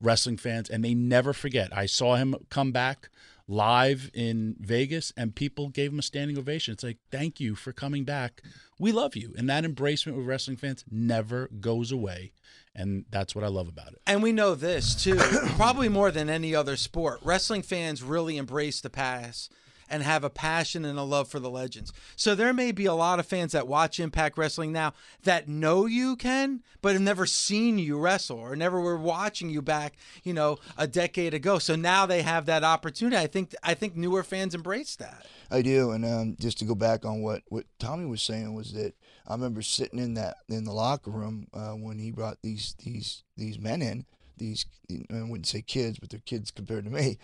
[0.00, 1.76] wrestling fans and they never forget.
[1.76, 3.10] I saw him come back
[3.48, 6.72] live in Vegas and people gave him a standing ovation.
[6.72, 8.42] It's like, thank you for coming back.
[8.78, 9.34] We love you.
[9.36, 12.32] And that embracement with wrestling fans never goes away.
[12.74, 14.00] And that's what I love about it.
[14.06, 15.16] And we know this too,
[15.56, 17.20] probably more than any other sport.
[17.22, 19.52] Wrestling fans really embrace the past
[19.92, 21.92] and have a passion and a love for the legends.
[22.16, 24.94] So there may be a lot of fans that watch Impact Wrestling now
[25.24, 29.60] that know you Ken, but have never seen you wrestle or never were watching you
[29.60, 31.58] back, you know, a decade ago.
[31.58, 33.18] So now they have that opportunity.
[33.18, 35.26] I think I think newer fans embrace that.
[35.50, 38.72] I do, and um, just to go back on what, what Tommy was saying was
[38.72, 38.94] that
[39.26, 43.22] I remember sitting in that in the locker room uh, when he brought these these
[43.36, 44.04] these men in.
[44.36, 47.18] These I wouldn't say kids, but they're kids compared to me.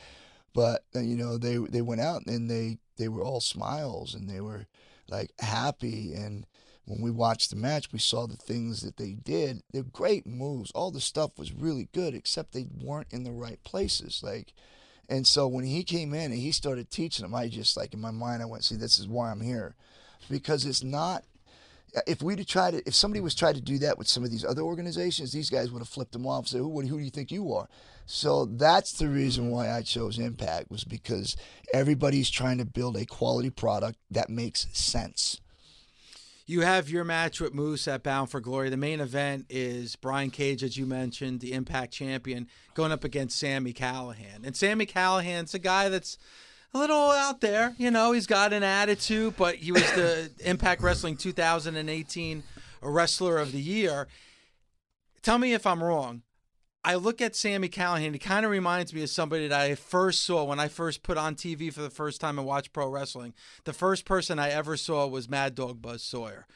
[0.55, 4.29] But uh, you know they they went out and they they were all smiles and
[4.29, 4.67] they were
[5.09, 6.47] like happy and
[6.85, 10.71] when we watched the match we saw the things that they did they're great moves
[10.73, 14.53] all the stuff was really good except they weren't in the right places like
[15.09, 18.01] and so when he came in and he started teaching them, I just like in
[18.01, 19.75] my mind I went, see, this is why I'm here,
[20.31, 21.25] because it's not.
[22.07, 24.31] If we'd have tried it, if somebody was trying to do that with some of
[24.31, 26.49] these other organizations, these guys would have flipped them off.
[26.49, 27.69] Say, who, who do you think you are?
[28.07, 31.37] So that's the reason why I chose Impact was because
[31.73, 35.41] everybody's trying to build a quality product that makes sense.
[36.47, 38.71] You have your match with Moose at Bound for Glory.
[38.71, 43.39] The main event is Brian Cage, as you mentioned, the Impact champion, going up against
[43.39, 44.47] Sami Callihan.
[44.47, 46.17] And Sami Callihan's a guy that's
[46.75, 47.75] a little out there.
[47.79, 52.43] You know, he's got an attitude, but he was the Impact Wrestling 2018
[52.83, 54.09] Wrestler of the Year.
[55.23, 56.23] Tell me if I'm wrong.
[56.85, 58.13] I look at Sami Callihan.
[58.13, 61.19] He kind of reminds me of somebody that I first saw when I first put
[61.19, 63.35] on TV for the first time and watched pro wrestling.
[63.65, 66.47] The first person I ever saw was Mad Dog Buzz Sawyer.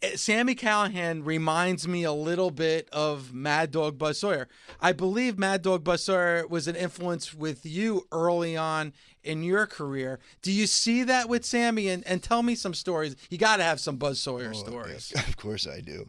[0.00, 4.48] Eh, Sami Callihan reminds me a little bit of Mad Dog Buzz Sawyer.
[4.80, 8.92] I believe Mad Dog Buzz Sawyer was an influence with you early on
[9.24, 10.20] in your career.
[10.40, 11.88] Do you see that with Sami?
[11.88, 13.16] And, and tell me some stories.
[13.28, 15.12] You got to have some Buzz Sawyer Oh, stories.
[15.14, 16.08] yes, of course I do.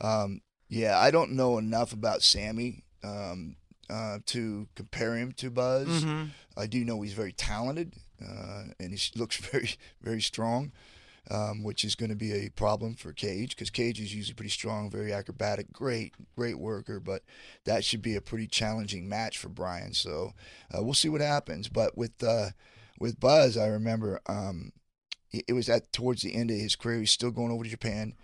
[0.00, 3.56] Um, yeah, I don't know enough about Sami um,
[3.88, 5.88] uh, to compare him to Buzz.
[5.88, 6.24] Mm-hmm.
[6.56, 9.70] I do know he's very talented uh, and he looks very,
[10.02, 10.72] very strong,
[11.30, 14.50] um, which is going to be a problem for Cage because Cage is usually pretty
[14.50, 17.00] strong, very acrobatic, great, great worker.
[17.00, 17.22] But
[17.64, 19.92] that should be a pretty challenging match for Brian.
[19.92, 20.32] So
[20.72, 21.68] uh, we'll see what happens.
[21.68, 22.50] But with uh,
[22.98, 24.72] with Buzz, I remember um,
[25.32, 27.00] it was at towards the end of his career.
[27.00, 28.14] He's still going over to Japan,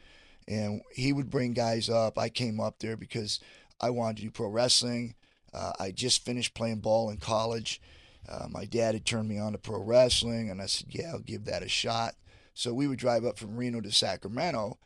[0.48, 2.18] and he would bring guys up.
[2.18, 3.40] I came up there because
[3.80, 5.14] I wanted to do pro wrestling.
[5.52, 7.80] Uh, I just finished playing ball in college.
[8.28, 11.20] Uh, my dad had turned me on to pro wrestling, and I said, "Yeah, I'll
[11.20, 12.14] give that a shot."
[12.56, 14.78] So we would drive up from Reno to Sacramento,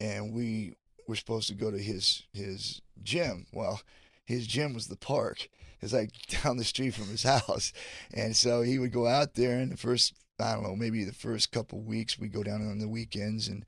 [0.00, 0.72] and we
[1.06, 3.46] were supposed to go to his his gym.
[3.52, 3.82] Well,
[4.24, 5.50] his gym was the park.
[5.82, 6.10] It's like
[6.42, 7.74] down the street from his house,
[8.14, 9.58] and so he would go out there.
[9.58, 12.66] And the first, I don't know, maybe the first couple weeks, we would go down
[12.66, 13.66] on the weekends, and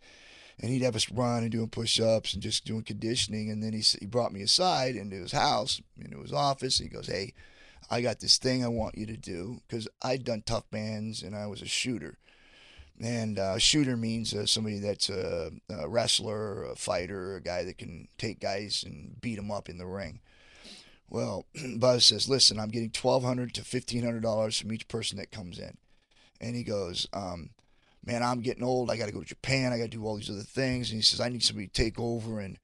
[0.58, 3.50] and he'd have us run and doing push-ups and just doing conditioning.
[3.50, 6.78] And then he he brought me aside into his house, into his office.
[6.78, 7.34] He goes, "Hey,
[7.90, 11.36] I got this thing I want you to do because I'd done tough bands and
[11.36, 12.16] I was a shooter."
[13.02, 17.78] And uh, shooter means uh, somebody that's a, a wrestler, a fighter, a guy that
[17.78, 20.20] can take guys and beat them up in the ring.
[21.08, 21.46] Well,
[21.76, 25.30] Buzz says, "Listen, I'm getting twelve hundred to fifteen hundred dollars from each person that
[25.32, 25.78] comes in,"
[26.42, 27.50] and he goes, um,
[28.04, 28.90] "Man, I'm getting old.
[28.90, 29.72] I got to go to Japan.
[29.72, 31.72] I got to do all these other things." And he says, "I need somebody to
[31.72, 32.58] take over and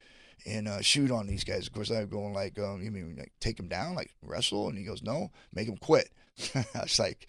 [0.45, 3.33] and uh, shoot on these guys." Of course, I'm going like, um, "You mean like
[3.41, 6.11] take them down, like wrestle?" And he goes, "No, make them quit."
[6.55, 7.27] I was like,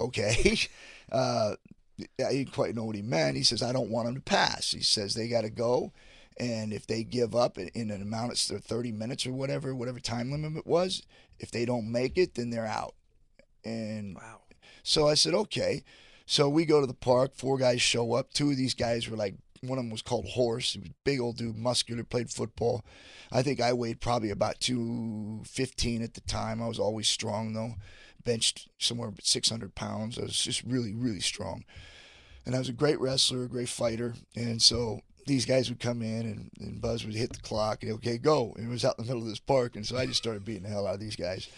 [0.00, 0.58] "Okay."
[1.10, 1.56] Uh,
[2.24, 3.36] I didn't quite know what he meant.
[3.36, 4.70] He says, I don't want them to pass.
[4.72, 5.92] He says they got to go.
[6.38, 10.30] And if they give up in, an amount of 30 minutes or whatever, whatever time
[10.32, 11.02] limit it was,
[11.38, 12.94] if they don't make it, then they're out.
[13.64, 14.40] And Wow.
[14.82, 15.84] so I said, okay.
[16.24, 17.32] So we go to the park.
[17.34, 18.32] Four guys show up.
[18.32, 20.72] Two of these guys were like, one of them was called Horse.
[20.72, 22.84] He was big old dude, muscular, played football.
[23.30, 26.62] I think I weighed probably about 215 at the time.
[26.62, 27.74] I was always strong, though.
[28.24, 30.18] Benched somewhere 600 pounds.
[30.18, 31.64] I was just really, really strong.
[32.44, 34.14] And I was a great wrestler, a great fighter.
[34.34, 37.92] And so these guys would come in and, and Buzz would hit the clock and,
[37.92, 38.52] okay, go.
[38.56, 39.76] And it was out in the middle of this park.
[39.76, 41.48] And so I just started beating the hell out of these guys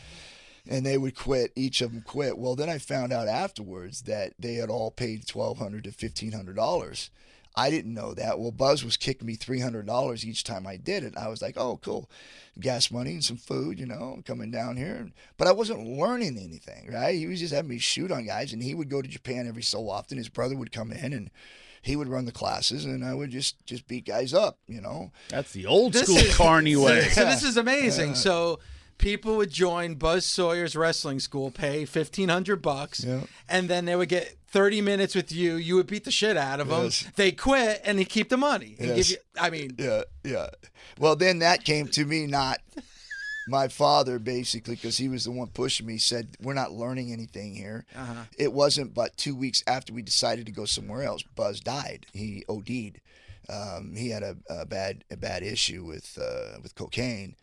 [0.68, 1.53] and they would quit.
[1.57, 2.39] Each of them quit.
[2.39, 6.32] Well, then I found out afterwards that they had all paid twelve hundred to fifteen
[6.32, 7.11] hundred dollars.
[7.57, 8.39] I didn't know that.
[8.41, 11.17] Well, Buzz was kicking me three hundred dollars each time I did it.
[11.17, 12.11] I was like, oh, cool,
[12.59, 15.09] gas money and some food, you know, coming down here.
[15.37, 17.15] But I wasn't learning anything, right?
[17.15, 19.63] He was just having me shoot on guys, and he would go to Japan every
[19.63, 20.19] so often.
[20.19, 21.31] His brother would come in and.
[21.83, 25.13] He would run the classes, and I would just just beat guys up, you know.
[25.29, 27.11] That's the old This school is- Carney way.
[27.11, 28.15] So this is amazing.
[28.15, 28.59] So
[28.99, 33.20] people would join Buzz Sawyer's wrestling school, pay fifteen hundred bucks, Yeah.
[33.49, 35.55] and then they would get thirty minutes with you.
[35.55, 36.84] You would beat the shit out of them.
[36.84, 37.05] Yes.
[37.16, 38.76] They quit, and they keep the money.
[38.78, 38.97] And Yes.
[38.97, 40.49] give you, I mean, Yeah, yeah.
[40.99, 42.61] Well, then that came to me not
[43.47, 47.55] my father basically because he was the one pushing me said we're not learning anything
[47.55, 47.84] here.
[48.38, 51.22] It wasn't but two weeks after we decided to go somewhere else.
[51.22, 52.07] Buzz died.
[52.14, 53.01] He OD'd.
[53.51, 57.36] Um, he had a, a bad a bad issue with uh, with cocaine,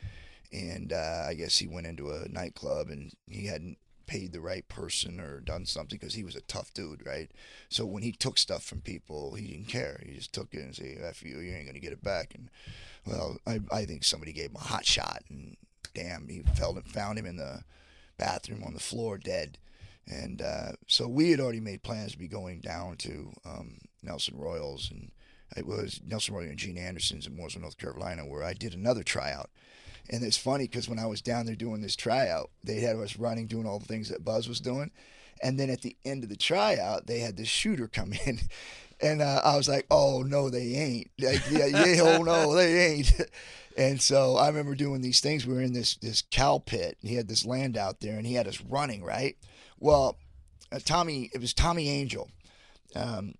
[0.52, 3.78] and uh, I guess he went into a nightclub and he hadn't
[4.12, 7.32] paid the right person or done something because he was a tough dude, right?
[7.70, 10.02] So when he took stuff from people, he didn't care.
[10.06, 12.50] He just took it and said, "F you, you ain't gonna get it back." And
[13.06, 15.56] well, I I think somebody gave him a hot shot, and
[15.94, 17.64] damn, he felt it, found him in the
[18.18, 19.58] bathroom on the floor dead.
[20.08, 24.38] And uh, so we had already made plans to be going down to um, Nelson
[24.38, 25.12] Royals, and
[25.56, 29.04] it was Nelson Royal and Gene Anderson's in Mooresville, North Carolina, where I did another
[29.04, 29.50] tryout.
[30.10, 33.18] And it's funny because when I was down there doing this tryout, they had us
[33.18, 34.92] running, doing all the things that Buzz was doing.
[35.44, 38.40] And then at the end of the tryout, they had this shooter come in.
[39.02, 41.12] And uh, I was like, oh, no, they ain't.
[41.20, 43.14] Like, yeah, yeah, oh, no, they ain't.
[43.78, 45.48] And so I remember doing these things.
[45.48, 46.98] We were in this, this cow pit.
[47.02, 49.38] And he had this land out there, and he had us running, right?
[49.80, 50.18] Well,
[50.74, 52.30] uh, Tommy, it was Tommy Angel.
[52.96, 53.36] Um,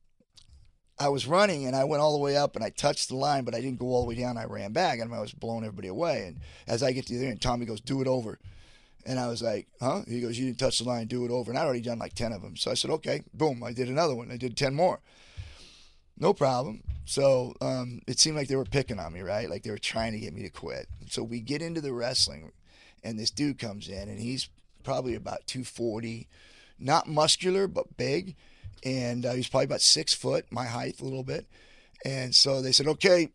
[1.02, 3.44] I was running and I went all the way up and I touched the line,
[3.44, 4.38] but I didn't go all the way down.
[4.38, 6.26] I ran back and I was blowing everybody away.
[6.28, 8.38] And as I get to the end, Tommy goes, "Do it over,"
[9.04, 11.08] and I was like, "Huh?" He goes, "You didn't touch the line.
[11.08, 13.24] Do it over." And I'd already done like ten of them, so I said, "Okay."
[13.34, 13.64] Boom!
[13.64, 14.32] I did another one.
[14.32, 15.00] I did ten more.
[16.20, 16.84] No problem.
[17.06, 19.50] So um, it seemed like they were picking on me, right?
[19.50, 20.88] Like they were trying to get me to quit.
[21.10, 22.52] So we get into the wrestling,
[23.04, 24.50] and this dude comes in, and he's
[24.84, 26.28] probably about 240,
[26.78, 28.36] not muscular, but big.
[28.84, 31.46] And uh, he's probably about six foot, my height a little bit.
[32.04, 33.30] And so they said, okay,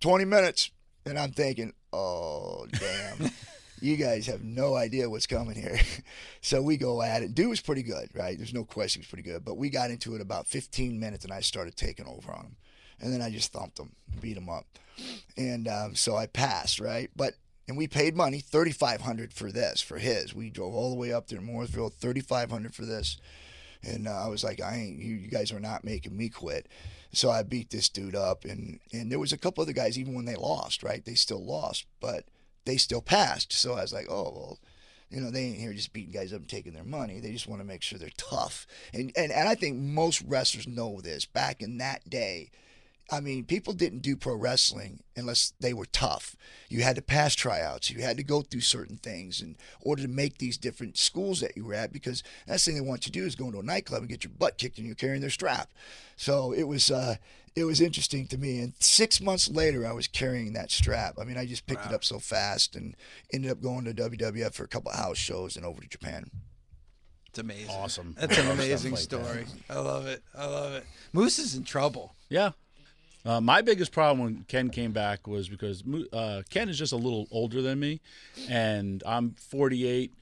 [0.00, 0.70] 20 minutes.
[1.04, 3.30] And I'm thinking, oh, damn.
[3.80, 5.80] you guys have no idea what's coming here.
[6.40, 7.34] so we go at it.
[7.34, 8.36] Dude was pretty good, right?
[8.36, 9.44] There's no question he was pretty good.
[9.44, 12.56] But we got into it about 15 minutes and I started taking over on him.
[13.00, 14.66] And then I just thumped him, beat him up.
[15.36, 17.10] And um, so I passed, right?
[17.16, 17.34] But
[17.68, 20.34] and we paid money, thirty five hundred for this, for his.
[20.34, 23.16] We drove all the way up there in Mooresville, thirty five hundred for this.
[23.84, 26.68] And uh, I was like, I ain't, you, you guys are not making me quit.
[27.12, 30.14] So I beat this dude up, and and there was a couple other guys, even
[30.14, 31.04] when they lost, right?
[31.04, 32.24] They still lost, but
[32.64, 33.52] they still passed.
[33.52, 34.58] So I was like, oh well,
[35.10, 37.20] you know, they ain't here just beating guys up and taking their money.
[37.20, 38.66] They just want to make sure they're tough.
[38.94, 41.26] And and and I think most wrestlers know this.
[41.26, 42.50] Back in that day,
[43.12, 46.34] I mean, people didn't do pro wrestling unless they were tough.
[46.70, 47.90] You had to pass tryouts.
[47.90, 51.54] You had to go through certain things in order to make these different schools that
[51.54, 53.58] you were at because that's the thing they want you to do is go into
[53.58, 55.70] a nightclub and get your butt kicked and you're carrying their strap.
[56.16, 57.16] So it was uh,
[57.54, 58.60] it was interesting to me.
[58.60, 61.18] And six months later, I was carrying that strap.
[61.20, 62.96] I mean, I just picked it up so fast and
[63.30, 66.30] ended up going to WWF for a couple of house shows and over to Japan.
[67.28, 67.68] it's amazing.
[67.70, 68.16] Awesome.
[68.18, 69.24] That's an I love amazing like that.
[69.24, 69.44] story.
[69.68, 70.22] I love it.
[70.34, 70.86] I love it.
[71.12, 72.14] Moose is in trouble.
[72.30, 72.52] Yeah.
[73.24, 76.96] Uh, my biggest problem when Ken came back was because uh, Ken is just a
[76.96, 78.00] little older than me,
[78.48, 80.12] and I'm 48,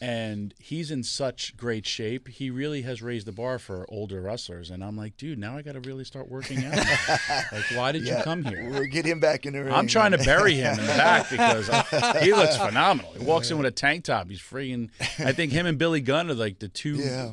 [0.00, 2.28] and he's in such great shape.
[2.28, 5.62] He really has raised the bar for older wrestlers, and I'm like, dude, now I
[5.62, 6.76] got to really start working out.
[7.52, 8.70] like, why did you come here?
[8.70, 9.74] We'll get him back in the ring.
[9.74, 11.82] I'm trying to bury him in the back because uh,
[12.22, 13.12] he looks phenomenal.
[13.12, 14.30] He walks in with a tank top.
[14.30, 14.88] He's freaking.
[15.18, 17.32] I think him and Billy Gunn are like the two Yeah.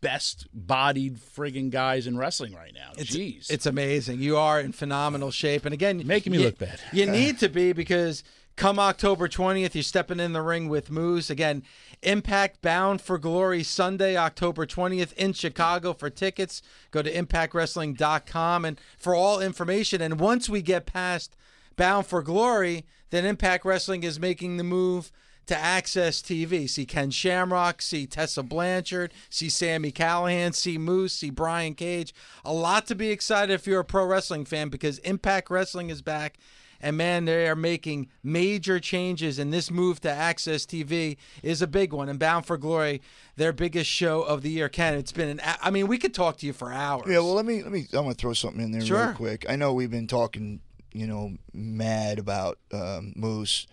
[0.00, 2.92] Best bodied friggin' guys in wrestling right now.
[2.96, 3.50] It's, Jeez.
[3.50, 4.20] it's amazing.
[4.20, 6.80] You are in phenomenal shape, and again, Making me you- look bad.
[6.92, 8.22] You need to be because
[8.56, 11.30] Come October 20th, you're stepping in the ring with Moose.
[11.30, 11.62] Again,
[12.02, 15.92] Impact Bound for Glory Sunday, October 20th in Chicago.
[15.92, 18.64] For tickets, go to impactwrestling.com.
[18.64, 21.36] And for all information, and once we get past
[21.76, 25.12] Bound for Glory, then Impact Wrestling is making the move
[25.48, 26.68] to AXS TV.
[26.68, 32.14] See Ken Shamrock, see Tessa Blanchard, see Sami Callihan, see Moose, see Brian Cage.
[32.44, 36.02] A lot to be excited if you're a pro wrestling fan because Impact Wrestling is
[36.02, 36.38] back.
[36.80, 41.66] And man, they are making major changes, and this move to AXS TV is a
[41.66, 42.08] big one.
[42.08, 43.02] And Bound for Glory,
[43.34, 44.68] their biggest show of the year.
[44.68, 45.40] Ken, it's been an.
[45.60, 47.02] I mean, we could talk to you for hours.
[47.08, 47.80] Yeah, well, let me let me.
[47.92, 49.06] I'm gonna throw something in there Sure.
[49.06, 49.44] real quick.
[49.48, 50.60] I know we've been talking,
[50.92, 53.66] you know, mad about um, Moose,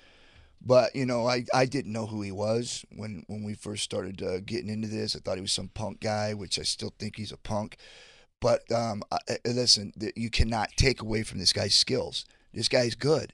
[0.66, 4.22] but you know, I, I didn't know who he was when when we first started
[4.22, 5.16] uh, getting into this.
[5.16, 7.78] I thought he was some punk guy, which I still think he's a punk.
[8.42, 12.26] But um, I, I- listen, th- you cannot take away from this guy's skills.
[12.54, 13.34] This guy's good.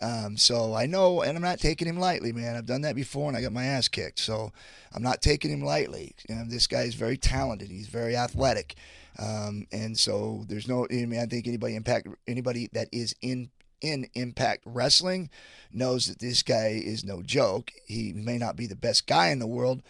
[0.00, 2.56] Um, so I know, and I'm not taking him lightly, man.
[2.56, 4.18] I've done that before, and I got my ass kicked.
[4.18, 4.52] So
[4.92, 6.16] I'm not taking him lightly.
[6.28, 7.70] You know, this guy is very talented.
[7.70, 8.74] He's very athletic,
[9.18, 10.86] um, and so there's no.
[10.90, 13.50] I mean, I think anybody impact anybody that is in
[13.82, 15.28] in Impact Wrestling
[15.72, 17.72] knows that this guy is no joke.
[17.86, 19.82] He may not be the best guy in the world,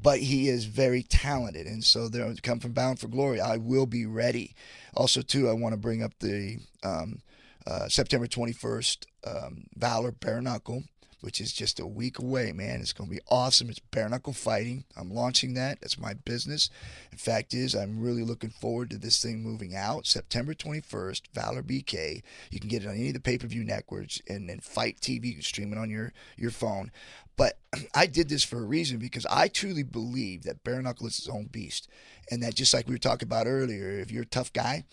[0.00, 1.66] but he is very talented.
[1.66, 3.40] And so there come from Bound for Glory.
[3.40, 4.54] I will be ready.
[4.94, 7.20] Also, too, I want to bring up the um,
[7.66, 10.84] uh, September 21st um, Valor Bare Knuckle,
[11.22, 12.80] which is just a week away, man.
[12.80, 13.70] It's going to be awesome.
[13.70, 14.84] It's bare knuckle fighting.
[14.96, 15.80] I'm launching that.
[15.80, 16.68] That's my business.
[17.12, 21.22] In fact, is I'm really looking forward to this thing moving out September 21st.
[21.32, 22.22] Valor BK.
[22.50, 25.26] You can get it on any of the pay-per-view networks and then Fight TV.
[25.26, 26.90] You can stream it on your your phone.
[27.36, 27.58] But
[27.94, 31.28] I did this for a reason because I truly believe that bare knuckle is its
[31.28, 31.88] own beast,
[32.30, 34.84] and that just like we were talking about earlier, if you're a tough guy,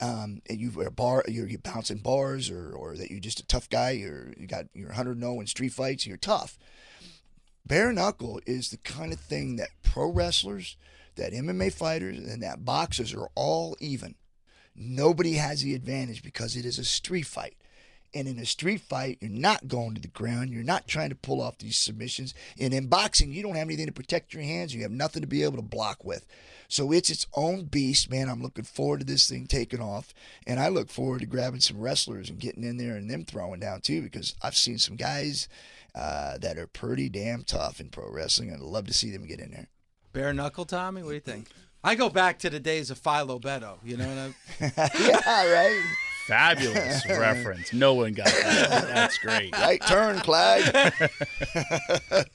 [0.00, 3.46] um, and you a bar, you're, you're bouncing bars, or, or that you're just a
[3.46, 6.58] tough guy, you're you got you're 100 0 in street fights, you're tough.
[7.66, 10.76] Bare knuckle is the kind of thing that pro wrestlers,
[11.16, 14.14] that MMA fighters, and that boxers are all even.
[14.74, 17.56] Nobody has the advantage because it is a street fight.
[18.14, 20.50] And in a street fight, you're not going to the ground.
[20.50, 22.34] You're not trying to pull off these submissions.
[22.58, 24.74] And in boxing, you don't have anything to protect your hands.
[24.74, 26.26] You have nothing to be able to block with.
[26.68, 28.28] So it's its own beast, man.
[28.28, 30.12] I'm looking forward to this thing taking off.
[30.46, 33.60] And I look forward to grabbing some wrestlers and getting in there and them throwing
[33.60, 35.48] down too, because I've seen some guys
[35.94, 38.52] uh, that are pretty damn tough in pro wrestling.
[38.52, 39.68] I'd love to see them get in there.
[40.12, 41.02] Bare knuckle, Tommy.
[41.02, 41.48] What do you think?
[41.82, 43.78] I go back to the days of Philo Beddoe.
[43.84, 44.90] You know what I mean?
[45.08, 45.82] yeah, right.
[46.28, 47.72] Fabulous reference.
[47.72, 48.86] No one got that.
[48.86, 49.56] That's great.
[49.56, 50.92] Right turn, Clyde.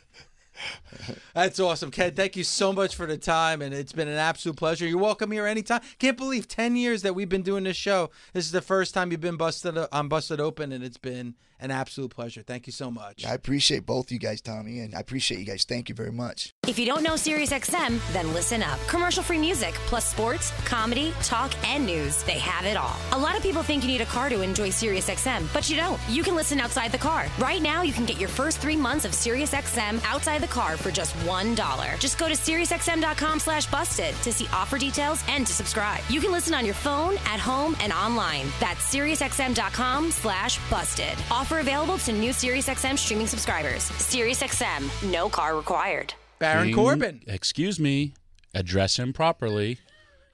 [1.35, 2.15] That's awesome, Ken.
[2.15, 4.87] Thank you so much for the time, and it's been an absolute pleasure.
[4.87, 5.81] You're welcome here anytime.
[5.99, 8.09] Can't believe ten years that we've been doing this show.
[8.33, 9.77] This is the first time you've been busted.
[9.77, 12.41] Uh, I'm busted open, and it's been an absolute pleasure.
[12.41, 13.25] Thank you so much.
[13.25, 15.63] I appreciate both you guys, Tommy, and I appreciate you guys.
[15.63, 16.53] Thank you very much.
[16.67, 18.77] If you don't know SiriusXM, then listen up.
[18.87, 22.21] Commercial free music, plus sports, comedy, talk, and news.
[22.23, 22.97] They have it all.
[23.13, 25.99] A lot of people think you need a car to enjoy SiriusXM, but you don't.
[26.09, 27.27] You can listen outside the car.
[27.39, 30.91] Right now, you can get your first three months of SiriusXM outside the car for
[30.91, 31.99] just $1.
[31.99, 36.01] Just go to SiriusXM.com slash busted to see offer details and to subscribe.
[36.09, 38.47] You can listen on your phone, at home, and online.
[38.59, 41.15] That's SiriusXM.com slash busted.
[41.31, 43.89] Offer available to new SiriusXM streaming subscribers.
[43.91, 46.13] SiriusXM, no car required.
[46.39, 47.21] Baron King- Corbin.
[47.27, 48.13] Excuse me.
[48.53, 49.79] Address him properly.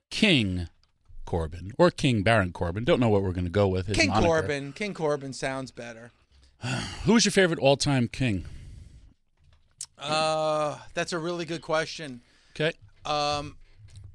[0.09, 0.67] King
[1.25, 2.83] Corbin or King Baron Corbin.
[2.83, 3.87] Don't know what we're going to go with.
[3.87, 4.25] His King moniker.
[4.27, 4.73] Corbin.
[4.73, 6.11] King Corbin sounds better.
[7.05, 8.45] Who's your favorite all-time king?
[9.97, 12.21] Uh, that's a really good question.
[12.55, 12.73] Okay,
[13.05, 13.57] Um,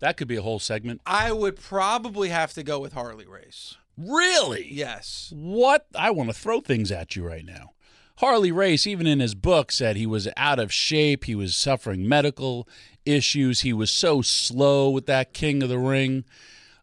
[0.01, 1.01] that could be a whole segment.
[1.07, 3.77] I would probably have to go with Harley Race.
[3.97, 4.67] Really?
[4.71, 5.33] Yes.
[5.35, 5.87] What?
[5.95, 7.71] I want to throw things at you right now.
[8.19, 11.25] Harley Race, even in his book, said he was out of shape.
[11.25, 12.69] He was suffering medical
[13.05, 13.63] issues.
[13.63, 16.25] He was so slow with that King of the Ring,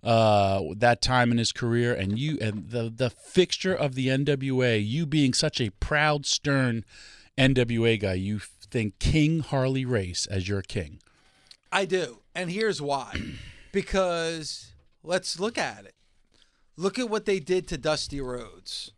[0.04, 1.94] uh, that time in his career.
[1.94, 6.84] And you, and the the fixture of the NWA, you being such a proud, stern
[7.38, 11.00] NWA guy, you think King Harley Race as your king.
[11.72, 12.20] I do.
[12.36, 13.20] And here's why.
[13.72, 15.96] because let's look at it.
[16.78, 18.92] Look at what they did to Dusty Rhodes.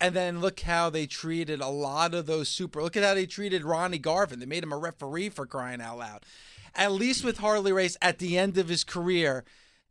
[0.00, 2.82] And then look how they treated a lot of those super.
[2.82, 4.40] Look at how they treated Ronnie Garvin.
[4.40, 6.24] They made him a referee for crying out loud.
[6.74, 9.44] At least with Harley Race, at the end of his career,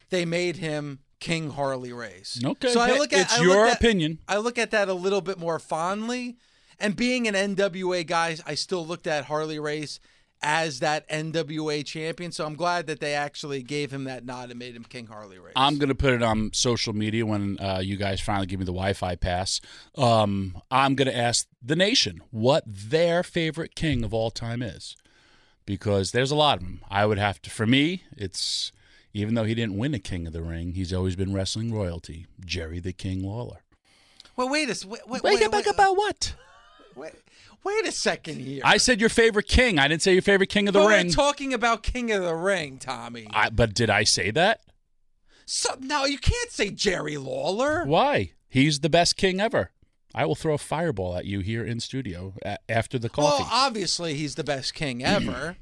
[0.09, 2.41] they made him King Harley Race.
[2.43, 4.17] Okay, so I look at it's I your at- opinion.
[4.27, 6.37] I look at that a little bit more fondly.
[6.79, 9.99] And being an NWA guy, I still looked at Harley Race
[10.41, 12.31] as that NWA champion.
[12.31, 15.39] So I'm glad that they actually gave him that nod and made him King Harley
[15.39, 15.53] Race.
[15.55, 18.71] I'm gonna put it on social media when uh, you guys finally give me the
[18.71, 19.59] Wi-Fi pass.
[19.97, 24.95] Um, I'm gonna ask the nation what their favorite king of all time is,
[25.65, 26.81] because there's a lot of them.
[26.89, 27.49] I would have to.
[27.49, 28.71] For me, it's
[29.13, 32.27] even though he didn't win a King of the Ring, he's always been wrestling royalty.
[32.45, 33.63] Jerry the King Lawler.
[34.35, 36.35] well, wait a wait, wait, Wait, wait, wait, wait, about what?
[36.99, 37.13] Wait,
[37.63, 38.61] wait a second here.
[38.63, 39.79] I said your favorite king.
[39.79, 41.07] I didn't say your favorite king of the But ring.
[41.07, 43.27] We're talking about King of the Ring, Tommy.
[43.31, 44.61] I, but did I say that?
[45.45, 47.83] So no, you can't say Jerry Lawler.
[47.85, 48.33] Why?
[48.47, 49.71] He's the best king ever.
[50.13, 53.43] I will throw a fireball at you here in studio a- after the coffee.
[53.43, 55.55] Well, obviously he's the best king ever.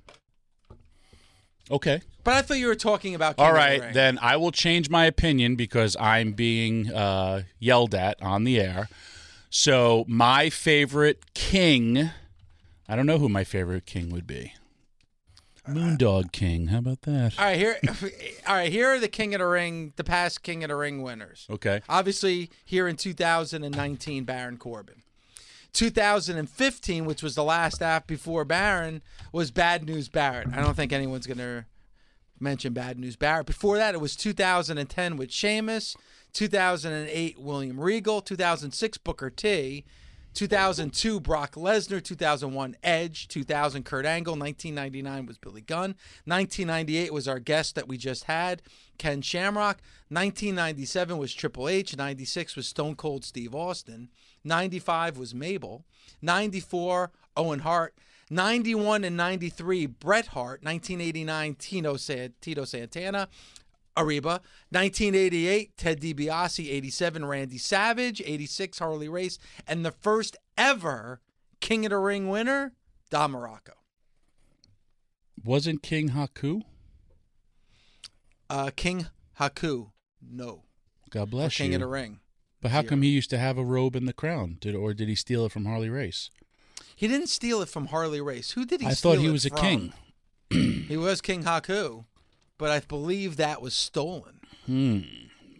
[1.69, 2.01] okay.
[2.23, 3.93] but I thought you were talking about King All of the Ring.
[3.93, 8.89] then I will change my opinion because I'm being uh, yelled at on the air.
[9.49, 12.09] So my favorite king,
[12.87, 14.53] I don't know who my favorite king would be.
[15.67, 16.67] Moondog King.
[16.67, 17.37] How about that?
[17.37, 17.77] All right, here,
[18.47, 18.71] all right.
[18.71, 21.45] Here are the King of the Ring, the past King of the Ring winners.
[21.49, 21.81] Okay.
[21.89, 25.03] Obviously, here in 2019, Baron Corbin.
[25.73, 30.47] 2015, which was the last app before Baron, was Bad News Barrett.
[30.53, 31.65] I don't think anyone's going to
[32.39, 33.45] mention Bad News Barrett.
[33.45, 35.95] Before that, it was 2010 with Sheamus,
[36.33, 39.85] 2008 William Regal, 2006 Booker T,
[40.33, 47.39] 2002 Brock Lesnar, 2001 Edge, 2000 Kurt Angle, 1999 was Billy Gunn, 1998 was our
[47.39, 48.61] guest that we just had,
[48.99, 54.09] Ken Shamrock, 1997 was Triple H, 96 was Stone Cold Steve Austin,
[54.43, 55.85] 95 was Mabel,
[56.21, 57.95] 94 Owen Hart,
[58.29, 63.27] 91 and 93 Bret Hart, 1989 Tino San- Tito Santana,
[63.97, 64.39] Ariba,
[64.69, 71.19] 1988 Ted DiBiase, 87 Randy Savage, 86 Harley Race, and the first ever
[71.59, 72.73] King of the Ring winner,
[73.09, 73.73] Don Muraco.
[75.43, 76.61] Wasn't King Haku?
[78.49, 79.07] Uh, King
[79.39, 79.91] Haku,
[80.21, 80.63] no.
[81.09, 81.69] God bless King you.
[81.71, 82.19] King of the Ring.
[82.61, 84.57] But how come he used to have a robe and the crown?
[84.59, 86.29] Did or did he steal it from Harley Race?
[86.95, 88.51] He didn't steal it from Harley Race.
[88.51, 89.11] Who did he steal?
[89.11, 89.93] I thought he was a king.
[90.49, 92.05] He was King Haku,
[92.57, 94.39] but I believe that was stolen.
[94.65, 94.99] Hmm.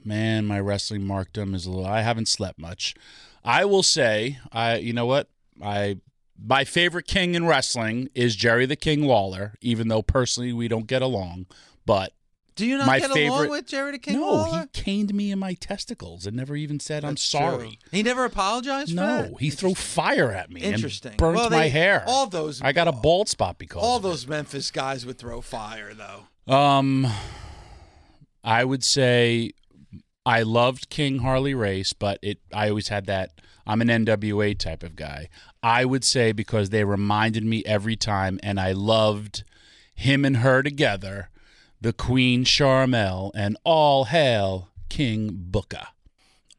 [0.04, 1.86] Man, my wrestling markdom is a little.
[1.86, 2.96] I haven't slept much.
[3.44, 4.78] I will say, I.
[4.78, 5.30] You know what?
[5.62, 6.00] I.
[6.40, 10.86] My favorite king in wrestling is Jerry the King Lawler, even though personally we don't
[10.86, 11.48] get along.
[11.84, 12.14] But
[12.56, 14.68] Do you not My get along with Jerry the King no, Lawler?
[14.72, 17.68] he caned me in my testicles and never even said I'm sorry.
[17.70, 17.78] true.
[17.92, 21.12] He never apologized for No, he threw fire at me Interesting.
[21.14, 22.04] and burnt Well, my hair.
[22.06, 25.96] all those- I got a bald spot because All those Memphis guys would throw fire,
[25.96, 26.28] though.
[26.48, 27.08] Um,
[28.44, 29.52] I would say
[30.26, 33.32] I loved King Harley Race, but it I always had that.
[33.66, 35.28] I'm an NWA type of guy.
[35.62, 39.44] I would say because they reminded me every time, and I loved
[39.94, 41.30] him and her together,
[41.82, 45.88] the Queen Sharmell, and all hail King Booker.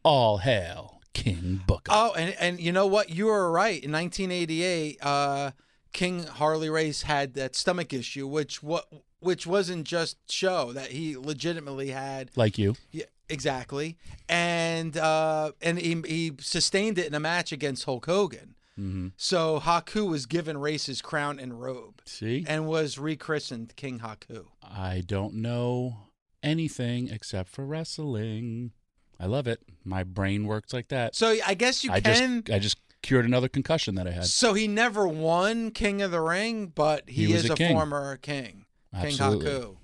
[0.03, 1.91] All hail King Booker.
[1.91, 3.09] Oh, and and you know what?
[3.09, 3.82] You were right.
[3.82, 5.51] In 1988, uh,
[5.93, 8.86] King Harley Race had that stomach issue, which what
[9.21, 12.31] which wasn't just show that he legitimately had.
[12.37, 12.75] like you.
[12.93, 13.97] Yeah, exactly.
[14.29, 18.55] And uh, and he, he sustained it in a match against Hulk Hogan.
[18.79, 19.09] Mm-hmm.
[19.16, 22.45] So Haku was given Race's crown and robe, See?
[22.47, 24.45] and was rechristened King Haku.
[24.62, 25.97] I don't know
[26.45, 28.71] anything except for wrestling.
[29.19, 29.61] I love it.
[29.85, 31.16] My brain works like that.
[31.16, 32.43] So I guess you I can.
[32.45, 34.27] just I just cured another concussion that I had.
[34.27, 38.16] So he never won King of the Ring, but he, He is a a, former
[38.19, 38.64] king.
[38.93, 39.47] Absolutely.
[39.47, 39.76] King Haku.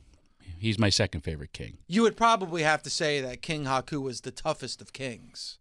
[0.59, 1.79] He's my second favorite king.
[1.87, 5.59] You would probably have to say that King Haku was the toughest of kings.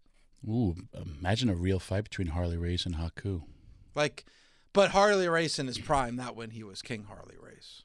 [0.47, 3.43] Ooh, imagine a real fight between Harley Race and Haku.
[3.95, 4.25] Like,
[4.73, 7.83] but Harley Race in his prime, not when he was King Harley Race.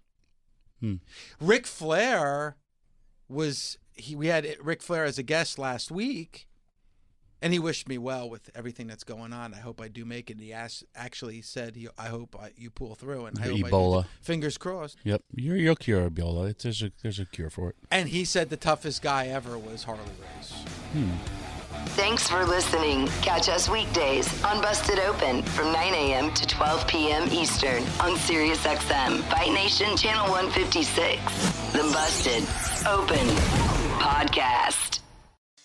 [0.80, 0.96] Hmm.
[1.40, 2.56] Ric Flair
[3.28, 4.16] was he?
[4.16, 6.47] We had Ric Flair as a guest last week,
[7.42, 9.54] and he wished me well with everything that's going on.
[9.54, 10.34] I hope I do make it.
[10.34, 13.56] And he asked, actually said, he, "I hope I, you pull through." And I The
[13.56, 14.02] hope I Ebola.
[14.04, 14.08] too.
[14.22, 14.98] Fingers crossed.
[15.04, 16.50] Yep, you're you'll cure Ebola.
[16.50, 17.76] It's, there's a there's a cure for it.
[17.90, 20.02] And he said the toughest guy ever was Harley
[20.36, 20.52] Race.
[20.92, 21.10] Hmm.
[21.90, 23.06] Thanks for listening.
[23.22, 26.32] Catch us weekdays on Busted Open from 9 a.m.
[26.34, 27.28] to 12 p.m.
[27.30, 31.72] Eastern on SiriusXM, Fight Nation Channel 156.
[31.72, 32.42] The Busted
[32.86, 33.26] Open
[34.00, 34.97] Podcast.